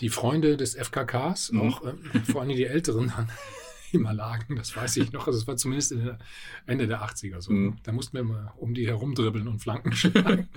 [0.00, 1.60] die Freunde des FKKs, mhm.
[1.60, 1.92] auch äh,
[2.30, 3.30] vor allem die Älteren, dann
[3.92, 4.56] immer lagen.
[4.56, 5.26] Das weiß ich noch.
[5.26, 6.18] Also es war zumindest der
[6.66, 7.52] Ende der 80er so.
[7.52, 7.76] Mhm.
[7.82, 10.48] Da mussten wir mal um die herumdribbeln und Flanken schlagen.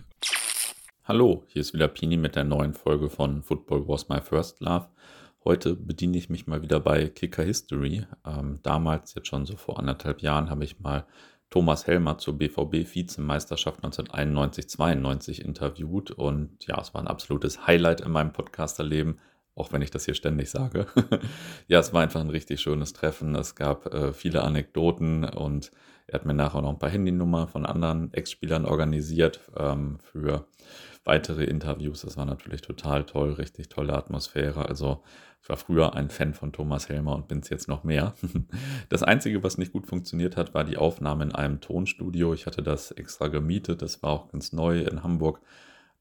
[1.03, 4.89] Hallo, hier ist wieder Pini mit der neuen Folge von Football Was My First Love.
[5.43, 8.05] Heute bediene ich mich mal wieder bei Kicker History.
[8.25, 11.07] Ähm, damals, jetzt schon so vor anderthalb Jahren, habe ich mal
[11.49, 16.11] Thomas Helmer zur BVB-Vizemeisterschaft 1991-92 interviewt.
[16.11, 19.19] Und ja, es war ein absolutes Highlight in meinem Podcasterleben
[19.59, 20.87] auch wenn ich das hier ständig sage.
[21.67, 23.35] ja, es war einfach ein richtig schönes Treffen.
[23.35, 25.71] Es gab äh, viele Anekdoten und
[26.07, 30.47] er hat mir nachher noch ein paar Handynummern von anderen Ex-Spielern organisiert ähm, für
[31.03, 32.01] weitere Interviews.
[32.01, 34.67] Das war natürlich total toll, richtig tolle Atmosphäre.
[34.67, 35.03] Also
[35.41, 38.13] ich war früher ein Fan von Thomas Helmer und bin es jetzt noch mehr.
[38.89, 42.33] Das Einzige, was nicht gut funktioniert hat, war die Aufnahme in einem Tonstudio.
[42.33, 45.41] Ich hatte das extra gemietet, das war auch ganz neu in Hamburg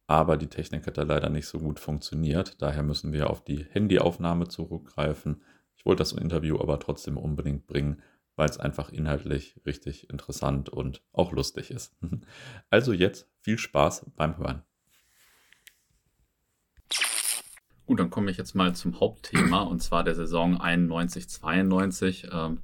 [0.09, 2.61] aber die Technik hat da leider nicht so gut funktioniert.
[2.63, 5.43] Daher müssen wir auf die Handyaufnahme zurückgreifen.
[5.77, 8.03] Ich wollte das Interview aber trotzdem unbedingt bringen,
[8.35, 11.95] weil es einfach inhaltlich richtig interessant und auch lustig ist.
[12.71, 14.63] Also jetzt viel Spaß beim Hören.
[17.89, 22.31] Gut, dann komme ich jetzt mal zum Hauptthema und zwar der Saison 91-92.
[22.31, 22.59] Ähm,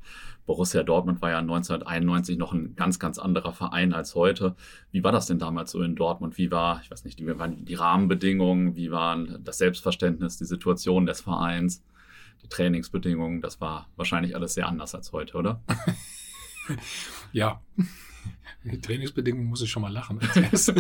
[0.45, 4.55] Borussia Dortmund war ja 1991 noch ein ganz, ganz anderer Verein als heute.
[4.91, 6.37] Wie war das denn damals so in Dortmund?
[6.37, 8.77] Wie war, ich weiß nicht, wie waren die Rahmenbedingungen?
[8.77, 11.83] Wie waren das Selbstverständnis, die Situation des Vereins,
[12.43, 13.41] die Trainingsbedingungen?
[13.41, 15.63] Das war wahrscheinlich alles sehr anders als heute, oder?
[17.33, 17.63] ja.
[18.63, 20.71] Die Trainingsbedingungen muss ich schon mal lachen als.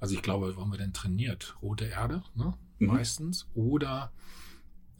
[0.00, 1.56] Also ich glaube, wo haben wir denn trainiert?
[1.62, 2.52] Rote Erde, ne?
[2.78, 2.88] Mhm.
[2.88, 3.48] meistens.
[3.54, 4.12] Oder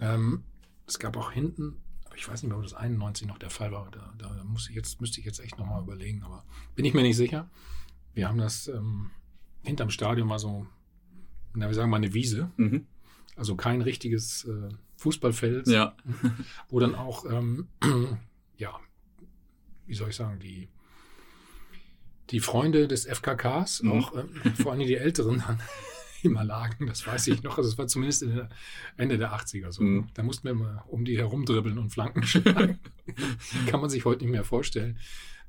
[0.00, 0.44] ähm,
[0.86, 1.76] es gab auch hinten,
[2.16, 3.90] ich weiß nicht mehr, ob das 91 noch der Fall war.
[3.90, 7.02] Da, da muss ich jetzt, müsste ich jetzt echt nochmal überlegen, aber bin ich mir
[7.02, 7.48] nicht sicher.
[8.14, 9.10] Wir haben das ähm,
[9.62, 10.66] hinterm Stadion mal so,
[11.54, 12.50] na, wir sagen mal eine Wiese.
[12.56, 12.86] Mhm.
[13.36, 15.94] Also kein richtiges äh, Fußballfeld, ja.
[16.68, 17.68] wo dann auch, ähm,
[18.56, 18.80] ja,
[19.86, 20.68] wie soll ich sagen, die,
[22.30, 23.92] die Freunde des FKKs, mhm.
[23.92, 24.24] auch äh,
[24.60, 25.60] vor allem die Älteren, dann
[26.22, 26.86] immer lagen.
[26.86, 27.58] Das weiß ich noch.
[27.58, 28.24] Also es war zumindest
[28.96, 29.82] Ende der 80er so.
[29.82, 30.06] Mhm.
[30.14, 32.78] Da mussten wir mal um die herumdribbeln und Flanken schlagen.
[33.66, 34.98] Kann man sich heute nicht mehr vorstellen.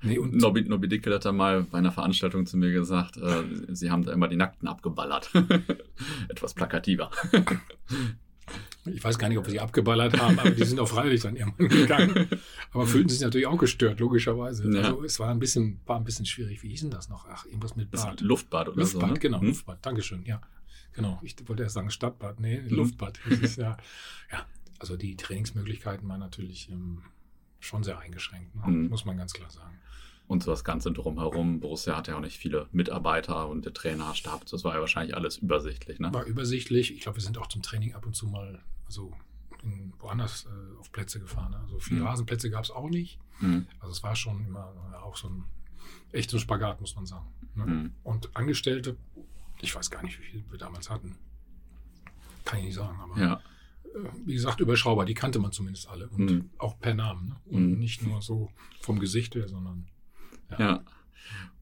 [0.02, 3.44] Nee, und Nobby, Nobby Dickel hat da mal bei einer Veranstaltung zu mir gesagt, äh,
[3.70, 5.30] sie haben da immer die Nackten abgeballert.
[6.30, 7.12] Etwas plakativer.
[8.86, 11.36] Ich weiß gar nicht, ob wir sie abgeballert haben, aber die sind auch freiwillig dann
[11.36, 12.28] irgendwann gegangen.
[12.72, 14.72] Aber fühlten sich natürlich auch gestört, logischerweise.
[14.72, 14.84] Ja.
[14.84, 16.64] Also es war ein bisschen, war ein bisschen schwierig.
[16.64, 17.28] Wie hieß denn das noch?
[17.30, 18.22] Ach, irgendwas mit Bad.
[18.22, 19.14] Luftbad oder Luftbad, so.
[19.14, 19.20] Ne?
[19.20, 19.48] genau, hm?
[19.48, 19.86] Luftbad.
[19.86, 20.42] Dankeschön, ja.
[21.00, 21.20] Genau.
[21.22, 22.40] Ich wollte erst sagen Stadtbad.
[22.40, 22.70] Nee, mhm.
[22.70, 23.20] Luftbad.
[23.28, 23.78] Das ist ja,
[24.32, 24.46] ja,
[24.80, 27.04] also die Trainingsmöglichkeiten waren natürlich ähm,
[27.60, 28.64] schon sehr eingeschränkt, ne?
[28.68, 28.90] mhm.
[28.90, 29.78] muss man ganz klar sagen.
[30.28, 31.60] Und so das Ganze drumherum.
[31.60, 34.46] Borussia hat ja auch nicht viele Mitarbeiter und der Trainerstab.
[34.46, 36.00] Das war ja wahrscheinlich alles übersichtlich.
[36.00, 36.14] Ne?
[36.14, 36.94] War übersichtlich.
[36.94, 39.12] Ich glaube, wir sind auch zum Training ab und zu mal also
[39.64, 41.52] in, woanders äh, auf Plätze gefahren.
[41.52, 41.60] Ne?
[41.62, 42.08] Also viele mhm.
[42.08, 43.20] Rasenplätze gab es auch nicht.
[43.40, 43.66] Mhm.
[43.80, 45.46] Also es war schon immer äh, auch so ein
[46.12, 47.26] echter Spagat, muss man sagen.
[47.56, 47.66] Ne?
[47.66, 47.92] Mhm.
[48.04, 48.98] Und Angestellte,
[49.62, 51.18] ich weiß gar nicht, wie viele wir damals hatten.
[52.46, 53.42] Kann ich nicht sagen, aber ja.
[53.84, 56.10] äh, wie gesagt, überschaubar, die kannte man zumindest alle.
[56.10, 56.50] Und mhm.
[56.58, 57.30] auch per Namen.
[57.30, 57.36] Ne?
[57.46, 57.80] Und mhm.
[57.80, 58.50] nicht nur so
[58.82, 59.88] vom Gesicht her, sondern
[60.52, 60.60] ja.
[60.60, 60.84] ja.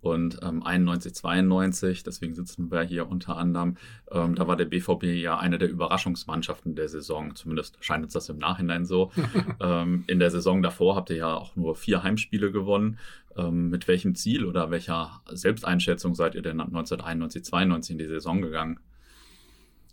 [0.01, 3.77] Und ähm, 91, 92, deswegen sitzen wir hier unter anderem,
[4.11, 7.35] ähm, da war der BVB ja eine der Überraschungsmannschaften der Saison.
[7.35, 9.11] Zumindest scheint uns das im Nachhinein so.
[9.59, 12.99] ähm, in der Saison davor habt ihr ja auch nur vier Heimspiele gewonnen.
[13.35, 18.41] Ähm, mit welchem Ziel oder welcher Selbsteinschätzung seid ihr denn 1991, 92 in die Saison
[18.41, 18.79] gegangen?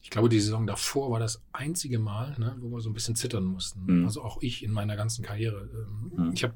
[0.05, 3.17] Ich glaube, die Saison davor war das einzige Mal, ne, wo wir so ein bisschen
[3.17, 3.87] zittern mussten.
[3.87, 4.05] Mhm.
[4.05, 5.67] Also auch ich in meiner ganzen Karriere.
[5.73, 6.33] Ähm, mhm.
[6.35, 6.53] Ich habe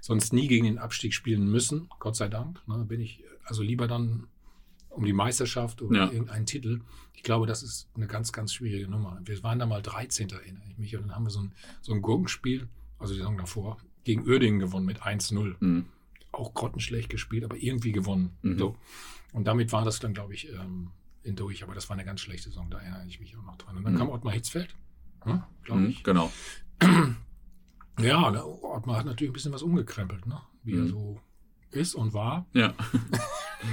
[0.00, 2.60] sonst nie gegen den Abstieg spielen müssen, Gott sei Dank.
[2.66, 4.26] Ne, bin ich also lieber dann
[4.90, 6.10] um die Meisterschaft oder ja.
[6.10, 6.80] irgendeinen Titel.
[7.14, 9.20] Ich glaube, das ist eine ganz, ganz schwierige Nummer.
[9.24, 10.30] Wir waren da mal 13.
[10.30, 10.96] erinnere ich mich.
[10.96, 12.66] Und dann haben wir so ein, so ein Gurkenspiel,
[12.98, 15.54] also die Saison davor, gegen Uerdingen gewonnen mit 1-0.
[15.60, 15.86] Mhm.
[16.32, 18.36] Auch grottenschlecht gespielt, aber irgendwie gewonnen.
[18.42, 18.58] Mhm.
[18.58, 18.76] So.
[19.32, 20.90] Und damit war das dann, glaube ich, ähm,
[21.36, 23.76] durch, aber das war eine ganz schlechte Saison, da erinnere ich mich auch noch dran.
[23.76, 23.98] Und dann mhm.
[23.98, 24.74] kam Ottmar Hitzfeld,
[25.22, 25.98] hm, glaube ich.
[25.98, 26.32] Mhm, genau.
[28.00, 30.40] Ja, ne, Ottmar hat natürlich ein bisschen was umgekrempelt, ne?
[30.62, 30.82] wie mhm.
[30.82, 31.20] er so
[31.70, 32.46] ist und war.
[32.52, 32.74] Ja.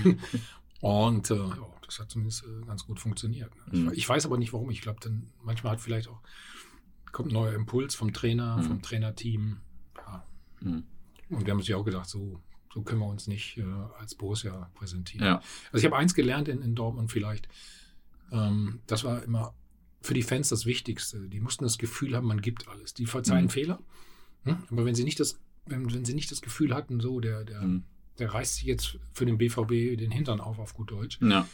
[0.81, 3.53] und äh, ja, das hat zumindest äh, ganz gut funktioniert.
[3.71, 3.79] Ne?
[3.79, 3.91] Mhm.
[3.93, 4.69] Ich, weiß aber nicht warum.
[4.71, 6.21] Ich glaube, dann manchmal hat vielleicht auch
[7.11, 8.63] kommt ein neuer Impuls vom Trainer, mhm.
[8.63, 9.57] vom Trainerteam.
[9.95, 10.25] Ja.
[10.61, 10.83] Mhm.
[11.29, 12.41] Und wir haben uns ja auch gedacht, so
[12.75, 13.63] so können wir uns nicht äh,
[13.97, 15.25] als Borussia präsentieren.
[15.25, 15.41] Ja.
[15.71, 17.47] Also ich habe eins gelernt in, in Dortmund vielleicht.
[18.31, 19.55] Ähm, das war immer
[20.01, 21.29] für die Fans das Wichtigste.
[21.29, 22.93] Die mussten das Gefühl haben, man gibt alles.
[22.93, 23.49] Die verzeihen mhm.
[23.49, 23.79] Fehler.
[24.43, 24.57] Hm?
[24.69, 27.61] Aber wenn sie nicht das, wenn, wenn sie nicht das Gefühl hatten, so der, der,
[27.61, 27.85] mhm.
[28.19, 31.47] der reißt sich jetzt für den BVB den Hintern auf, auf gut Deutsch, ja.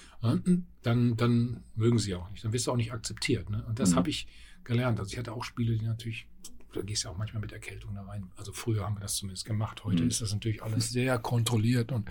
[0.81, 2.44] dann, dann mögen sie auch nicht.
[2.44, 3.51] Dann wirst du auch nicht akzeptiert.
[3.51, 3.63] Ne?
[3.67, 3.95] Und das mhm.
[3.97, 4.27] habe ich
[4.63, 5.00] gelernt.
[5.00, 6.27] Also ich hatte auch Spiele, die natürlich,
[6.73, 8.31] da gehst du ja auch manchmal mit Erkältung da rein.
[8.38, 9.83] Also früher haben wir das zumindest gemacht.
[9.83, 10.09] Heute mhm.
[10.09, 12.09] ist das natürlich alles sehr kontrolliert und,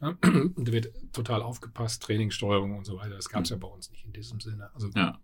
[0.00, 0.16] ne,
[0.56, 3.16] da wird total aufgepasst, Trainingssteuerung und so weiter.
[3.16, 3.56] Das gab es mhm.
[3.56, 4.70] ja bei uns nicht in diesem Sinne.
[4.74, 5.18] Also ja.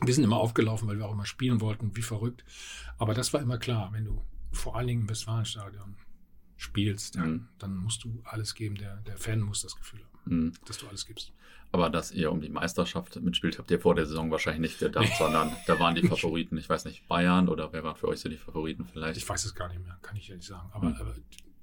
[0.00, 2.44] wir sind immer aufgelaufen, weil wir auch immer spielen wollten, wie verrückt.
[2.98, 4.22] Aber das war immer klar, wenn du
[4.52, 5.96] vor allen Dingen im Westfalenstadion
[6.56, 7.48] spielst, dann, mhm.
[7.58, 8.76] dann musst du alles geben.
[8.76, 10.52] Der, der Fan muss das Gefühl haben, mhm.
[10.66, 11.32] dass du alles gibst.
[11.72, 15.10] Aber dass ihr um die Meisterschaft mitspielt, habt ihr vor der Saison wahrscheinlich nicht gedacht,
[15.16, 18.28] sondern da waren die Favoriten, ich weiß nicht, Bayern oder wer waren für euch so
[18.28, 19.16] die Favoriten vielleicht?
[19.16, 20.68] Ich weiß es gar nicht mehr, kann ich nicht sagen.
[20.72, 20.96] Aber, mhm.
[20.96, 21.14] aber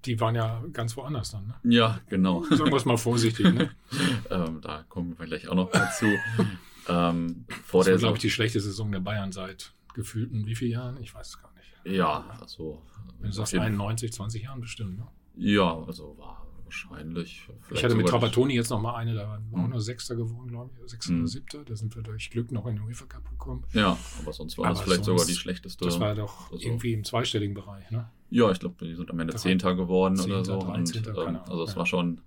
[0.06, 1.46] die waren ja ganz woanders dann.
[1.48, 1.56] Ne?
[1.64, 2.44] Ja, genau.
[2.44, 3.54] Sagen wir es mal vorsichtig.
[3.54, 3.70] Ne?
[4.32, 6.08] ähm, da kommen wir gleich auch noch dazu.
[6.88, 10.56] ähm, vor das der war, glaube ich, die schlechte Saison der Bayern seit gefühlten wie
[10.56, 10.98] vielen Jahren?
[11.02, 11.98] Ich weiß es gar nicht.
[11.98, 12.82] Ja, also.
[13.20, 15.08] Wenn du sagst 91, 20 Jahren bestimmt, ne?
[15.36, 17.48] Ja, also war wahrscheinlich.
[17.72, 20.50] Ich hatte mit Trapattoni jetzt noch mal eine, da waren wir auch nur Sechster geworden,
[20.50, 21.20] glaube ich, Sechster mhm.
[21.20, 21.64] oder Siebter.
[21.66, 23.64] Da sind wir durch Glück noch in den UEFA Cup gekommen.
[23.74, 25.86] Ja, aber sonst war aber das vielleicht sogar die schlechteste.
[25.86, 28.10] Das war doch also, irgendwie im zweistelligen Bereich, ne?
[28.32, 30.60] Ja, ich glaube, die sind am Ende Zehnter geworden Zehnter, oder so.
[30.60, 32.22] 13, und, ähm, also es war schon,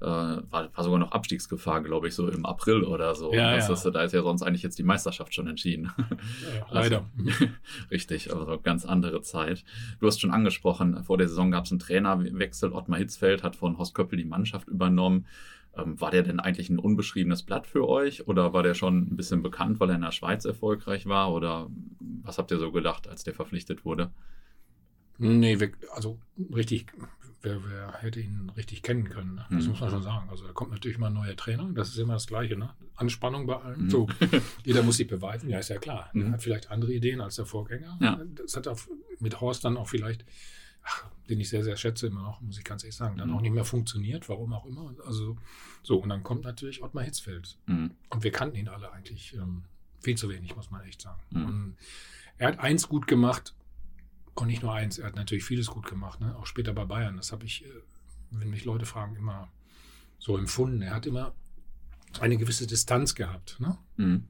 [0.00, 3.32] äh, war, war, sogar noch Abstiegsgefahr, glaube ich, so im April oder so.
[3.32, 3.72] Ja, ja.
[3.72, 5.90] Ist, da ist ja sonst eigentlich jetzt die Meisterschaft schon entschieden.
[5.98, 7.04] Ja, leider.
[7.18, 7.46] Also,
[7.90, 9.64] richtig, also ganz andere Zeit.
[9.98, 12.72] Du hast schon angesprochen, vor der Saison gab es einen Trainerwechsel.
[12.72, 15.26] Ottmar Hitzfeld hat von Horst Köppel die Mannschaft übernommen.
[15.76, 19.16] Ähm, war der denn eigentlich ein unbeschriebenes Blatt für euch oder war der schon ein
[19.16, 21.32] bisschen bekannt, weil er in der Schweiz erfolgreich war?
[21.32, 21.68] Oder
[22.22, 24.10] was habt ihr so gedacht, als der verpflichtet wurde?
[25.20, 25.58] Nee,
[25.92, 26.18] also
[26.54, 26.86] richtig,
[27.42, 29.34] wer, wer hätte ihn richtig kennen können?
[29.34, 29.46] Ne?
[29.50, 29.70] Das mhm.
[29.70, 30.28] muss man schon sagen.
[30.30, 32.70] Also da kommt natürlich mal ein neuer Trainer, das ist immer das Gleiche, ne?
[32.96, 33.84] Anspannung bei allen.
[33.84, 33.90] Mhm.
[33.90, 34.08] So,
[34.64, 36.10] jeder muss sich beweisen, ja, ist ja klar.
[36.12, 36.26] Mhm.
[36.26, 37.98] Er hat vielleicht andere Ideen als der Vorgänger.
[38.00, 38.20] Ja.
[38.34, 38.78] Das hat auch
[39.18, 40.24] mit Horst dann auch vielleicht,
[40.82, 43.36] ach, den ich sehr, sehr schätze immer noch, muss ich ganz ehrlich sagen, dann mhm.
[43.36, 44.94] auch nicht mehr funktioniert, warum auch immer.
[45.06, 45.36] Also
[45.82, 47.58] so, und dann kommt natürlich Ottmar Hitzfeld.
[47.66, 47.92] Mhm.
[48.08, 49.64] Und wir kannten ihn alle eigentlich ähm,
[50.00, 51.20] viel zu wenig, muss man echt sagen.
[51.30, 51.44] Mhm.
[51.44, 51.76] Und
[52.38, 53.54] er hat eins gut gemacht,
[54.40, 56.36] und nicht nur eins, er hat natürlich vieles gut gemacht, ne?
[56.36, 57.16] auch später bei Bayern.
[57.16, 57.68] Das habe ich, äh,
[58.30, 59.48] wenn mich Leute fragen, immer
[60.18, 60.82] so empfunden.
[60.82, 61.34] Er hat immer
[62.20, 63.78] eine gewisse Distanz gehabt, ne?
[63.96, 64.28] Mhm.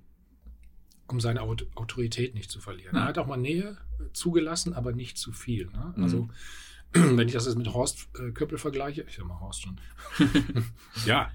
[1.07, 2.95] um seine Autorität nicht zu verlieren.
[2.95, 3.03] Ja.
[3.03, 5.67] Er hat auch mal Nähe äh, zugelassen, aber nicht zu viel.
[5.67, 5.95] Ne?
[5.97, 6.03] Mhm.
[6.03, 6.29] Also,
[6.93, 9.81] wenn ich das jetzt mit Horst äh, Köppel vergleiche, ich sag mal Horst schon,
[11.07, 11.31] ja,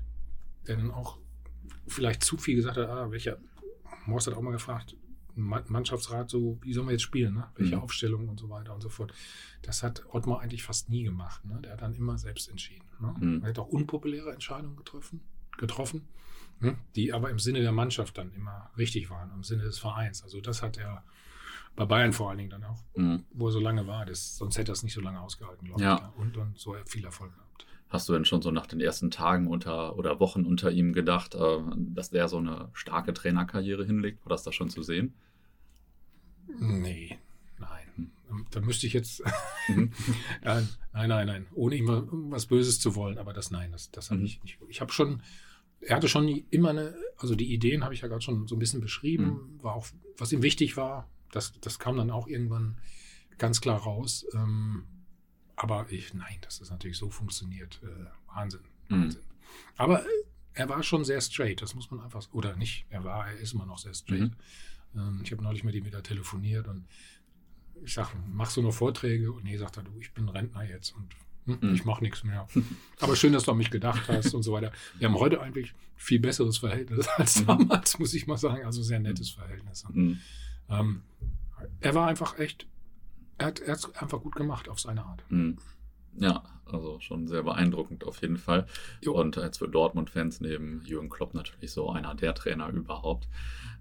[0.67, 1.17] der dann auch
[1.87, 3.37] vielleicht zu viel gesagt hat, ah, welcher,
[4.07, 4.95] Horst hat auch mal gefragt,
[5.35, 7.47] Mannschaftsrat so, wie sollen wir jetzt spielen, ne?
[7.55, 7.81] welche mhm.
[7.81, 9.13] Aufstellung und so weiter und so fort.
[9.61, 11.43] Das hat Ottmar eigentlich fast nie gemacht.
[11.45, 11.59] Ne?
[11.61, 12.85] Der hat dann immer selbst entschieden.
[12.99, 13.15] Ne?
[13.19, 13.43] Mhm.
[13.43, 15.21] Er hat auch unpopuläre Entscheidungen getroffen,
[15.57, 16.07] getroffen
[16.59, 16.77] ne?
[16.95, 20.23] die aber im Sinne der Mannschaft dann immer richtig waren, im Sinne des Vereins.
[20.23, 21.03] Also das hat er
[21.75, 23.25] bei Bayern vor allen Dingen dann auch, mhm.
[23.31, 24.05] wo er so lange war.
[24.05, 26.11] Das, sonst hätte er es nicht so lange ausgehalten, glaube ja.
[26.13, 26.19] ich.
[26.19, 27.44] Und, und so viel Erfolg gehabt.
[27.89, 31.35] Hast du denn schon so nach den ersten Tagen unter oder Wochen unter ihm gedacht,
[31.35, 34.25] äh, dass der so eine starke Trainerkarriere hinlegt?
[34.25, 35.13] War das da schon zu sehen?
[36.59, 37.17] Nee,
[37.59, 38.11] nein.
[38.51, 39.23] Da müsste ich jetzt.
[39.67, 39.91] Mhm.
[40.43, 41.47] nein, nein, nein.
[41.55, 41.87] Ohne ihm
[42.29, 44.27] was Böses zu wollen, aber das nein, das, das habe mhm.
[44.27, 44.59] ich nicht.
[44.69, 45.23] Ich habe schon.
[45.81, 48.59] Er hatte schon immer eine, also die Ideen habe ich ja gerade schon so ein
[48.59, 49.63] bisschen beschrieben, mhm.
[49.63, 49.87] war auch,
[50.17, 52.77] was ihm wichtig war, das, das kam dann auch irgendwann
[53.39, 54.25] ganz klar raus.
[54.33, 54.83] Ähm,
[55.55, 57.79] aber ich, nein, das natürlich so funktioniert.
[57.83, 58.61] Äh, Wahnsinn.
[58.89, 59.03] Mhm.
[59.03, 59.21] Wahnsinn.
[59.77, 60.09] Aber äh,
[60.53, 63.53] er war schon sehr straight, das muss man einfach, oder nicht, er war, er ist
[63.53, 64.31] immer noch sehr straight.
[64.93, 64.99] Mhm.
[64.99, 66.85] Ähm, ich habe neulich mit ihm wieder telefoniert und
[67.83, 69.31] ich sage, machst du noch Vorträge?
[69.31, 71.13] Und nee, sagt er, du, ich bin Rentner jetzt und
[71.45, 71.75] hm, mhm.
[71.75, 72.47] ich mache nichts mehr.
[72.99, 74.71] Aber schön, dass du an mich gedacht hast und so weiter.
[74.97, 77.47] Wir haben heute eigentlich viel besseres Verhältnis als mhm.
[77.47, 78.65] damals, muss ich mal sagen.
[78.65, 79.85] Also sehr nettes Verhältnis.
[79.91, 80.19] Mhm.
[80.69, 81.01] Ähm,
[81.81, 82.67] er war einfach echt,
[83.37, 85.23] er hat es einfach gut gemacht auf seine Art.
[85.29, 85.57] Mhm.
[86.17, 88.65] Ja, also schon sehr beeindruckend auf jeden Fall.
[89.01, 89.19] Jo.
[89.19, 93.27] Und als für Dortmund-Fans neben Jürgen Klopp natürlich so einer der Trainer überhaupt.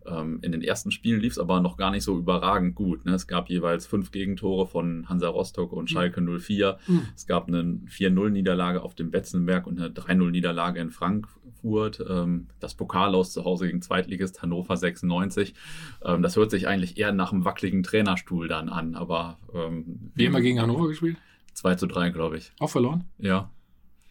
[0.06, 3.04] Ähm, in den ersten Spielen lief es aber noch gar nicht so überragend gut.
[3.04, 3.12] Ne?
[3.14, 5.88] Es gab jeweils fünf Gegentore von Hansa Rostock und mhm.
[5.88, 6.78] Schalke 04.
[6.86, 7.02] Mhm.
[7.14, 12.04] Es gab eine 4-0-Niederlage auf dem Betzenberg und eine 3-0-Niederlage in Frankfurt.
[12.08, 15.54] Ähm, das Pokal aus zu Hause gegen Zweitligist Hannover 96.
[16.04, 18.94] Ähm, das hört sich eigentlich eher nach einem wackeligen Trainerstuhl dann an.
[18.94, 21.16] Aber ähm, wie immer gegen Hannover gespielt?
[21.54, 22.52] 2 zu 3, glaube ich.
[22.58, 23.04] Auch verloren?
[23.18, 23.50] Ja.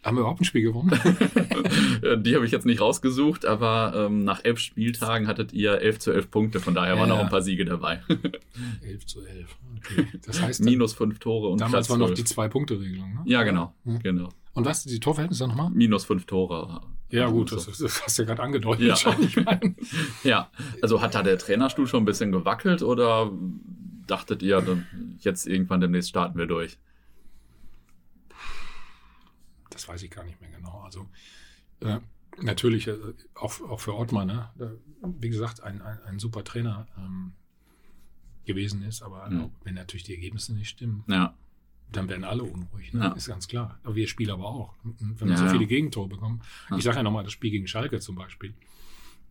[0.04, 0.90] Haben wir überhaupt ein Spiel gewonnen?
[2.22, 6.12] die habe ich jetzt nicht rausgesucht, aber ähm, nach elf Spieltagen hattet ihr 11 zu
[6.12, 8.02] 11 Punkte, von daher ja, waren noch ein paar Siege dabei.
[8.82, 10.06] 11 zu 11, okay.
[10.26, 13.22] Das heißt, minus fünf Tore und Damals war noch die Zwei-Punkte-Regelung, ne?
[13.24, 13.96] Ja, genau, ja.
[14.02, 14.28] genau.
[14.52, 15.70] Und was, die Torverhältnisse nochmal?
[15.70, 16.82] Minus fünf Tore.
[17.10, 18.86] Ja, gut, das, das hast du ja gerade angedeutet.
[18.86, 18.96] Ja.
[18.96, 19.76] Schon, ich mein.
[20.22, 20.50] ja,
[20.82, 23.32] also hat da der Trainerstuhl schon ein bisschen gewackelt oder
[24.06, 24.84] dachtet ihr,
[25.20, 26.78] jetzt irgendwann demnächst starten wir durch?
[29.74, 30.80] Das weiß ich gar nicht mehr genau.
[30.82, 31.06] Also
[31.80, 31.98] äh,
[32.40, 32.96] natürlich äh,
[33.34, 34.50] auch, auch für Ottmar, ne?
[35.02, 36.86] wie gesagt, ein, ein, ein super Trainer.
[36.96, 37.32] Ähm,
[38.46, 39.00] gewesen ist.
[39.02, 39.50] Aber Mhm.
[39.64, 41.34] wenn natürlich die Ergebnisse nicht stimmen, Ja.
[41.90, 42.92] dann werden alle unruhig.
[42.92, 43.00] Ne?
[43.00, 43.12] Ja.
[43.12, 43.78] Ist ganz klar.
[43.82, 44.74] Aber wir Spieler aber auch.
[44.82, 46.42] Wenn wir Ja, so viele Gegentore bekommen.
[46.76, 48.52] Ich sage ja nochmal, das Spiel gegen Schalke zum Beispiel.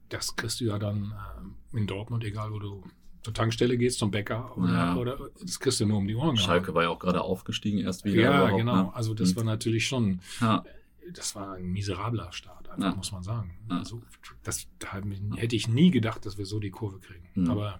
[0.10, 2.84] Das kriegst du ja dann ähm, in Dortmund, egal wo du
[3.24, 4.96] zur Tankstelle gehst, zum Bäcker oder, Ja.
[4.98, 6.38] oder das kriegst du nur um die Ohren.
[6.38, 8.22] Schalke war ja auch gerade aufgestiegen erst wieder.
[8.22, 8.84] Ja, genau.
[8.84, 8.92] Ne?
[8.96, 9.36] Also das Mhm.
[9.38, 10.63] war natürlich schon, Ja.
[11.13, 12.96] das war ein miserabler Start, einfach, Ja.
[12.96, 13.58] muss man sagen.
[13.70, 14.01] Also
[14.44, 15.01] das da
[15.38, 17.27] hätte ich nie gedacht, dass wir so die Kurve kriegen.
[17.36, 17.50] Mhm.
[17.50, 17.80] Aber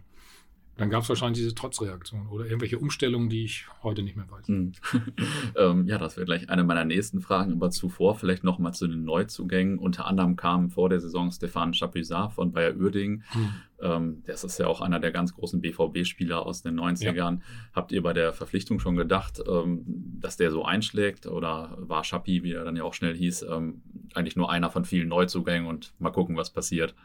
[0.75, 4.47] dann gab es wahrscheinlich diese Trotzreaktion oder irgendwelche Umstellungen, die ich heute nicht mehr weiß.
[4.47, 4.71] Hm.
[5.55, 9.03] ähm, ja, das wäre gleich eine meiner nächsten Fragen, aber zuvor vielleicht nochmal zu den
[9.03, 9.77] Neuzugängen.
[9.77, 13.23] Unter anderem kam vor der Saison Stefan Chapuisat von Bayer Uerdingen.
[13.29, 13.49] Hm.
[13.81, 17.41] Ähm, das ist ja auch einer der ganz großen BVB-Spieler aus den 90ern.
[17.73, 19.83] Habt ihr bei der Verpflichtung schon gedacht, ähm,
[20.19, 21.27] dass der so einschlägt?
[21.27, 23.83] Oder war Chapi, wie er dann ja auch schnell hieß, ähm,
[24.15, 26.95] eigentlich nur einer von vielen Neuzugängen und mal gucken, was passiert?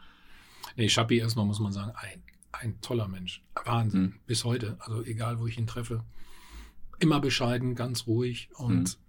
[0.75, 3.43] Nee, Schappi erstmal muss man sagen, ein, ein toller Mensch.
[3.65, 4.01] Wahnsinn.
[4.01, 4.13] Mhm.
[4.25, 4.77] Bis heute.
[4.79, 6.03] Also egal, wo ich ihn treffe.
[6.99, 8.49] Immer bescheiden, ganz ruhig.
[8.55, 9.01] Und Mhm.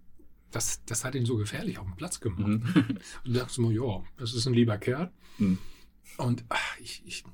[0.50, 2.46] das, das hat ihn so gefährlich auf den Platz gemacht.
[2.46, 2.62] Mhm.
[3.24, 5.10] Und da dachte ich mir, ja, das ist ein lieber Kerl.
[5.38, 5.58] Mhm.
[6.18, 7.24] Und ach, ich, ich,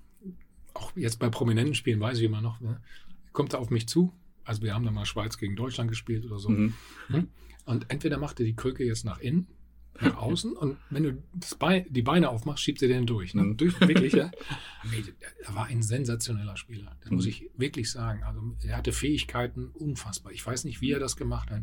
[0.74, 2.80] auch jetzt bei prominenten Spielen weiß ich immer noch, ne,
[3.32, 4.12] kommt er auf mich zu.
[4.44, 6.50] Also wir haben da mal Schweiz gegen Deutschland gespielt oder so.
[6.50, 6.74] Mhm.
[7.64, 9.48] Und entweder macht er die Krücke jetzt nach innen,
[10.00, 11.22] nach außen und wenn du
[11.58, 13.34] Bein, die Beine aufmachst, schiebt er den durch.
[13.34, 13.42] Ne?
[13.42, 13.56] Mhm.
[13.56, 14.30] durch wirklich, ja.
[15.46, 16.96] Er war ein sensationeller Spieler.
[17.00, 17.30] Das muss Mhm.
[17.30, 18.22] ich wirklich sagen.
[18.24, 20.32] Also er hatte Fähigkeiten unfassbar.
[20.32, 21.62] Ich weiß nicht, wie er das gemacht hat.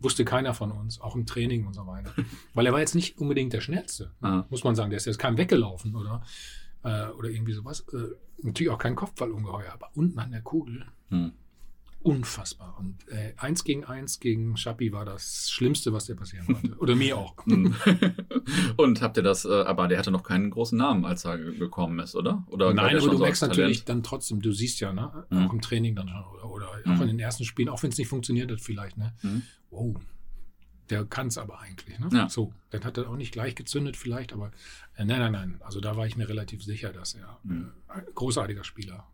[0.00, 2.12] Wusste keiner von uns, auch im Training und so weiter.
[2.54, 4.44] Weil er war jetzt nicht unbedingt der Schnellste, Ah.
[4.50, 4.90] muss man sagen.
[4.90, 6.22] Der ist jetzt kein weggelaufen oder,
[6.82, 7.80] äh, oder irgendwie sowas.
[7.92, 11.32] Äh, natürlich auch kein Kopfballungeheuer, aber unten an der Kugel Mhm.
[12.06, 12.76] Unfassbar.
[12.78, 16.74] Und äh, eins gegen eins gegen Schappi war das Schlimmste, was dir passieren konnte.
[16.78, 17.34] Oder mir auch.
[17.46, 17.74] Mhm.
[18.76, 21.58] Und habt ihr das, äh, aber der hatte noch keinen großen Namen, als er ge-
[21.58, 22.44] gekommen ist, oder?
[22.48, 25.26] oder Nein, er aber du so merkst als natürlich dann trotzdem, du siehst ja, ne,
[25.30, 25.38] Mhm.
[25.46, 26.92] auch im Training dann schon oder, oder Mhm.
[26.92, 29.12] auch in den ersten Spielen, auch wenn es nicht funktioniert hat, vielleicht, ne?
[29.22, 29.42] Mhm.
[29.70, 29.96] Wow,
[30.90, 32.08] der kann es aber eigentlich, ne?
[32.12, 32.28] Ja.
[32.28, 34.52] So, dann hat er auch nicht gleich gezündet, vielleicht, aber
[34.96, 35.60] äh, nein, nein, nein.
[35.64, 37.72] Also da war ich mir relativ sicher, dass er Mhm.
[37.88, 39.04] äh, großartiger Spieler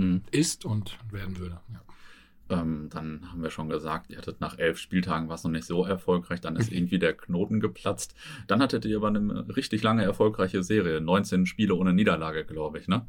[0.00, 0.22] Mhm.
[0.30, 1.60] ist und werden würde.
[1.72, 2.60] Ja.
[2.62, 5.84] Ähm, dann haben wir schon gesagt, ihr hattet nach elf Spieltagen was noch nicht so
[5.84, 8.14] erfolgreich, dann ist irgendwie der Knoten geplatzt.
[8.48, 12.88] Dann hattet ihr aber eine richtig lange erfolgreiche Serie, 19 Spiele ohne Niederlage, glaube ich,
[12.88, 13.06] ne?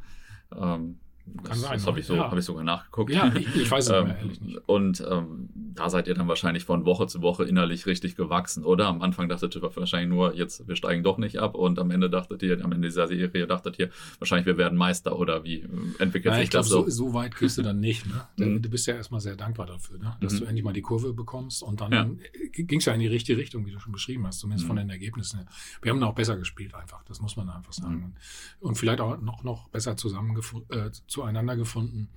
[0.55, 0.99] Ähm,
[1.43, 2.29] das sein, das habe ich, so, ja.
[2.29, 3.11] hab ich sogar nachgeguckt.
[3.11, 4.59] Ja, ich, ich weiß es mehr, ehrlich nicht.
[4.67, 8.87] Und ähm, da seid ihr dann wahrscheinlich von Woche zu Woche innerlich richtig gewachsen, oder?
[8.87, 12.09] Am Anfang dachtet ihr wahrscheinlich nur, jetzt, wir steigen doch nicht ab und am Ende
[12.09, 15.67] dachtet ihr, am Ende dieser Serie dachtet ihr, wahrscheinlich wir werden Meister oder wie äh,
[15.99, 16.89] entwickelt Nein, sich das so, so?
[16.89, 18.05] so weit kriegst du dann nicht.
[18.07, 18.21] Ne?
[18.37, 18.61] Du- Mhm.
[18.61, 20.15] Du bist ja erstmal sehr dankbar dafür, ne?
[20.21, 20.37] dass Mhm.
[20.39, 21.63] du endlich mal die Kurve bekommst.
[21.63, 22.09] Und dann Ja.
[22.51, 24.67] ging es ja in die richtige Richtung, wie du schon beschrieben hast, zumindest Mhm.
[24.67, 25.47] von den Ergebnissen her.
[25.81, 27.95] Wir haben auch besser gespielt einfach, das muss man einfach sagen.
[27.95, 28.03] Mhm.
[28.03, 32.09] Und, und vielleicht auch noch, noch besser zusammengefu- äh, zueinander gefunden.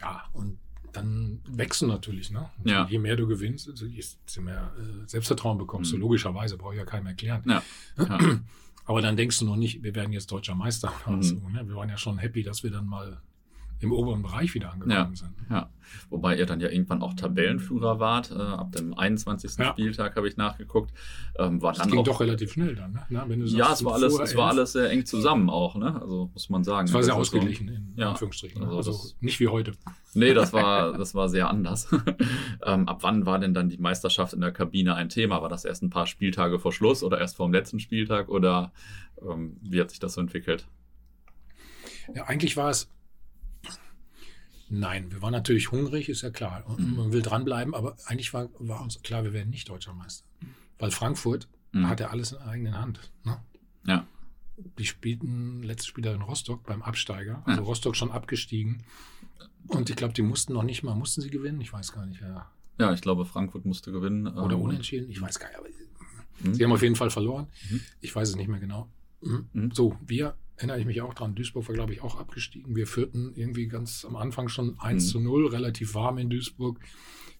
[0.00, 0.58] Ja, und
[0.92, 2.30] dann wechseln natürlich.
[2.30, 2.48] Ne?
[2.64, 2.86] Ja.
[2.88, 5.96] Je mehr du gewinnst, desto mehr äh, Selbstvertrauen bekommst du.
[5.96, 6.02] Mhm.
[6.02, 7.42] Logischerweise, brauche ich ja keinem erklären.
[7.46, 7.62] Ja.
[7.98, 8.18] ja.
[8.84, 11.22] Aber dann denkst du noch nicht, wir werden jetzt deutscher Meister Mhm.
[11.22, 11.48] so.
[11.48, 11.66] Ne?
[11.66, 13.20] Wir waren ja schon happy, dass wir dann mal
[13.80, 15.10] im oberen Bereich wieder angekommen Ja.
[15.14, 15.34] sind.
[15.50, 15.68] Ja,
[16.08, 18.30] wobei ihr dann ja irgendwann auch Tabellenführer wart.
[18.30, 19.58] Äh, ab dem 21.
[19.58, 19.72] Ja.
[19.72, 20.92] Spieltag habe ich nachgeguckt.
[21.38, 22.92] Ähm, war Das dann ging auch, doch relativ schnell dann.
[22.92, 23.02] Ne?
[23.10, 26.00] Na, du ja, sagst, es war alles, es war alles sehr eng zusammen auch, ne?
[26.00, 26.88] Also muss man sagen.
[26.88, 28.10] Es war sehr ist so- ausgeglichen, in Ja.
[28.12, 28.62] Anführungsstrichen.
[28.62, 29.72] Also Also, das- nicht wie heute.
[30.14, 31.88] Nee, das war, das war sehr anders.
[32.64, 35.42] ähm, ab wann war denn dann die Meisterschaft in der Kabine ein Thema?
[35.42, 38.72] War das erst ein paar Spieltage vor Schluss oder erst vor dem letzten Spieltag oder
[39.20, 40.66] ähm, wie hat sich das so entwickelt?
[42.14, 42.88] Ja, eigentlich war es.
[44.78, 46.64] Nein, wir waren natürlich hungrig, ist ja klar.
[46.66, 46.96] Und Mhm.
[46.96, 50.24] man will dranbleiben, aber eigentlich war, war uns klar, wir werden nicht deutscher Meister.
[50.78, 51.88] Weil Frankfurt Mhm.
[51.88, 53.00] hatte alles in eigenen Hand.
[53.24, 53.36] Ne?
[53.86, 54.06] Ja.
[54.78, 57.42] Die spielten letztes Spiel in Rostock beim Absteiger.
[57.46, 57.66] Also Ja.
[57.66, 58.84] Rostock schon abgestiegen.
[59.68, 61.60] Und ich glaube, die mussten noch nicht mal, mussten sie gewinnen?
[61.60, 62.20] Ich weiß gar nicht.
[62.20, 62.50] Ja.
[62.78, 64.26] Ja, ich glaube, Frankfurt musste gewinnen.
[64.26, 65.10] Oder ähm, unentschieden?
[65.10, 65.58] Ich weiß gar nicht.
[65.58, 65.68] Aber
[66.40, 66.54] Mhm.
[66.54, 67.46] sie haben auf jeden Fall verloren.
[67.70, 67.80] Mhm.
[68.00, 68.88] Ich weiß es nicht mehr genau.
[69.22, 69.48] Mhm.
[69.52, 69.70] Mhm.
[69.72, 71.34] So, wir erinnere ich mich auch dran.
[71.34, 72.76] Duisburg war, glaube ich, auch abgestiegen.
[72.76, 75.08] Wir führten irgendwie ganz am Anfang schon 1 Mhm.
[75.08, 76.78] zu 0, relativ warm in Duisburg.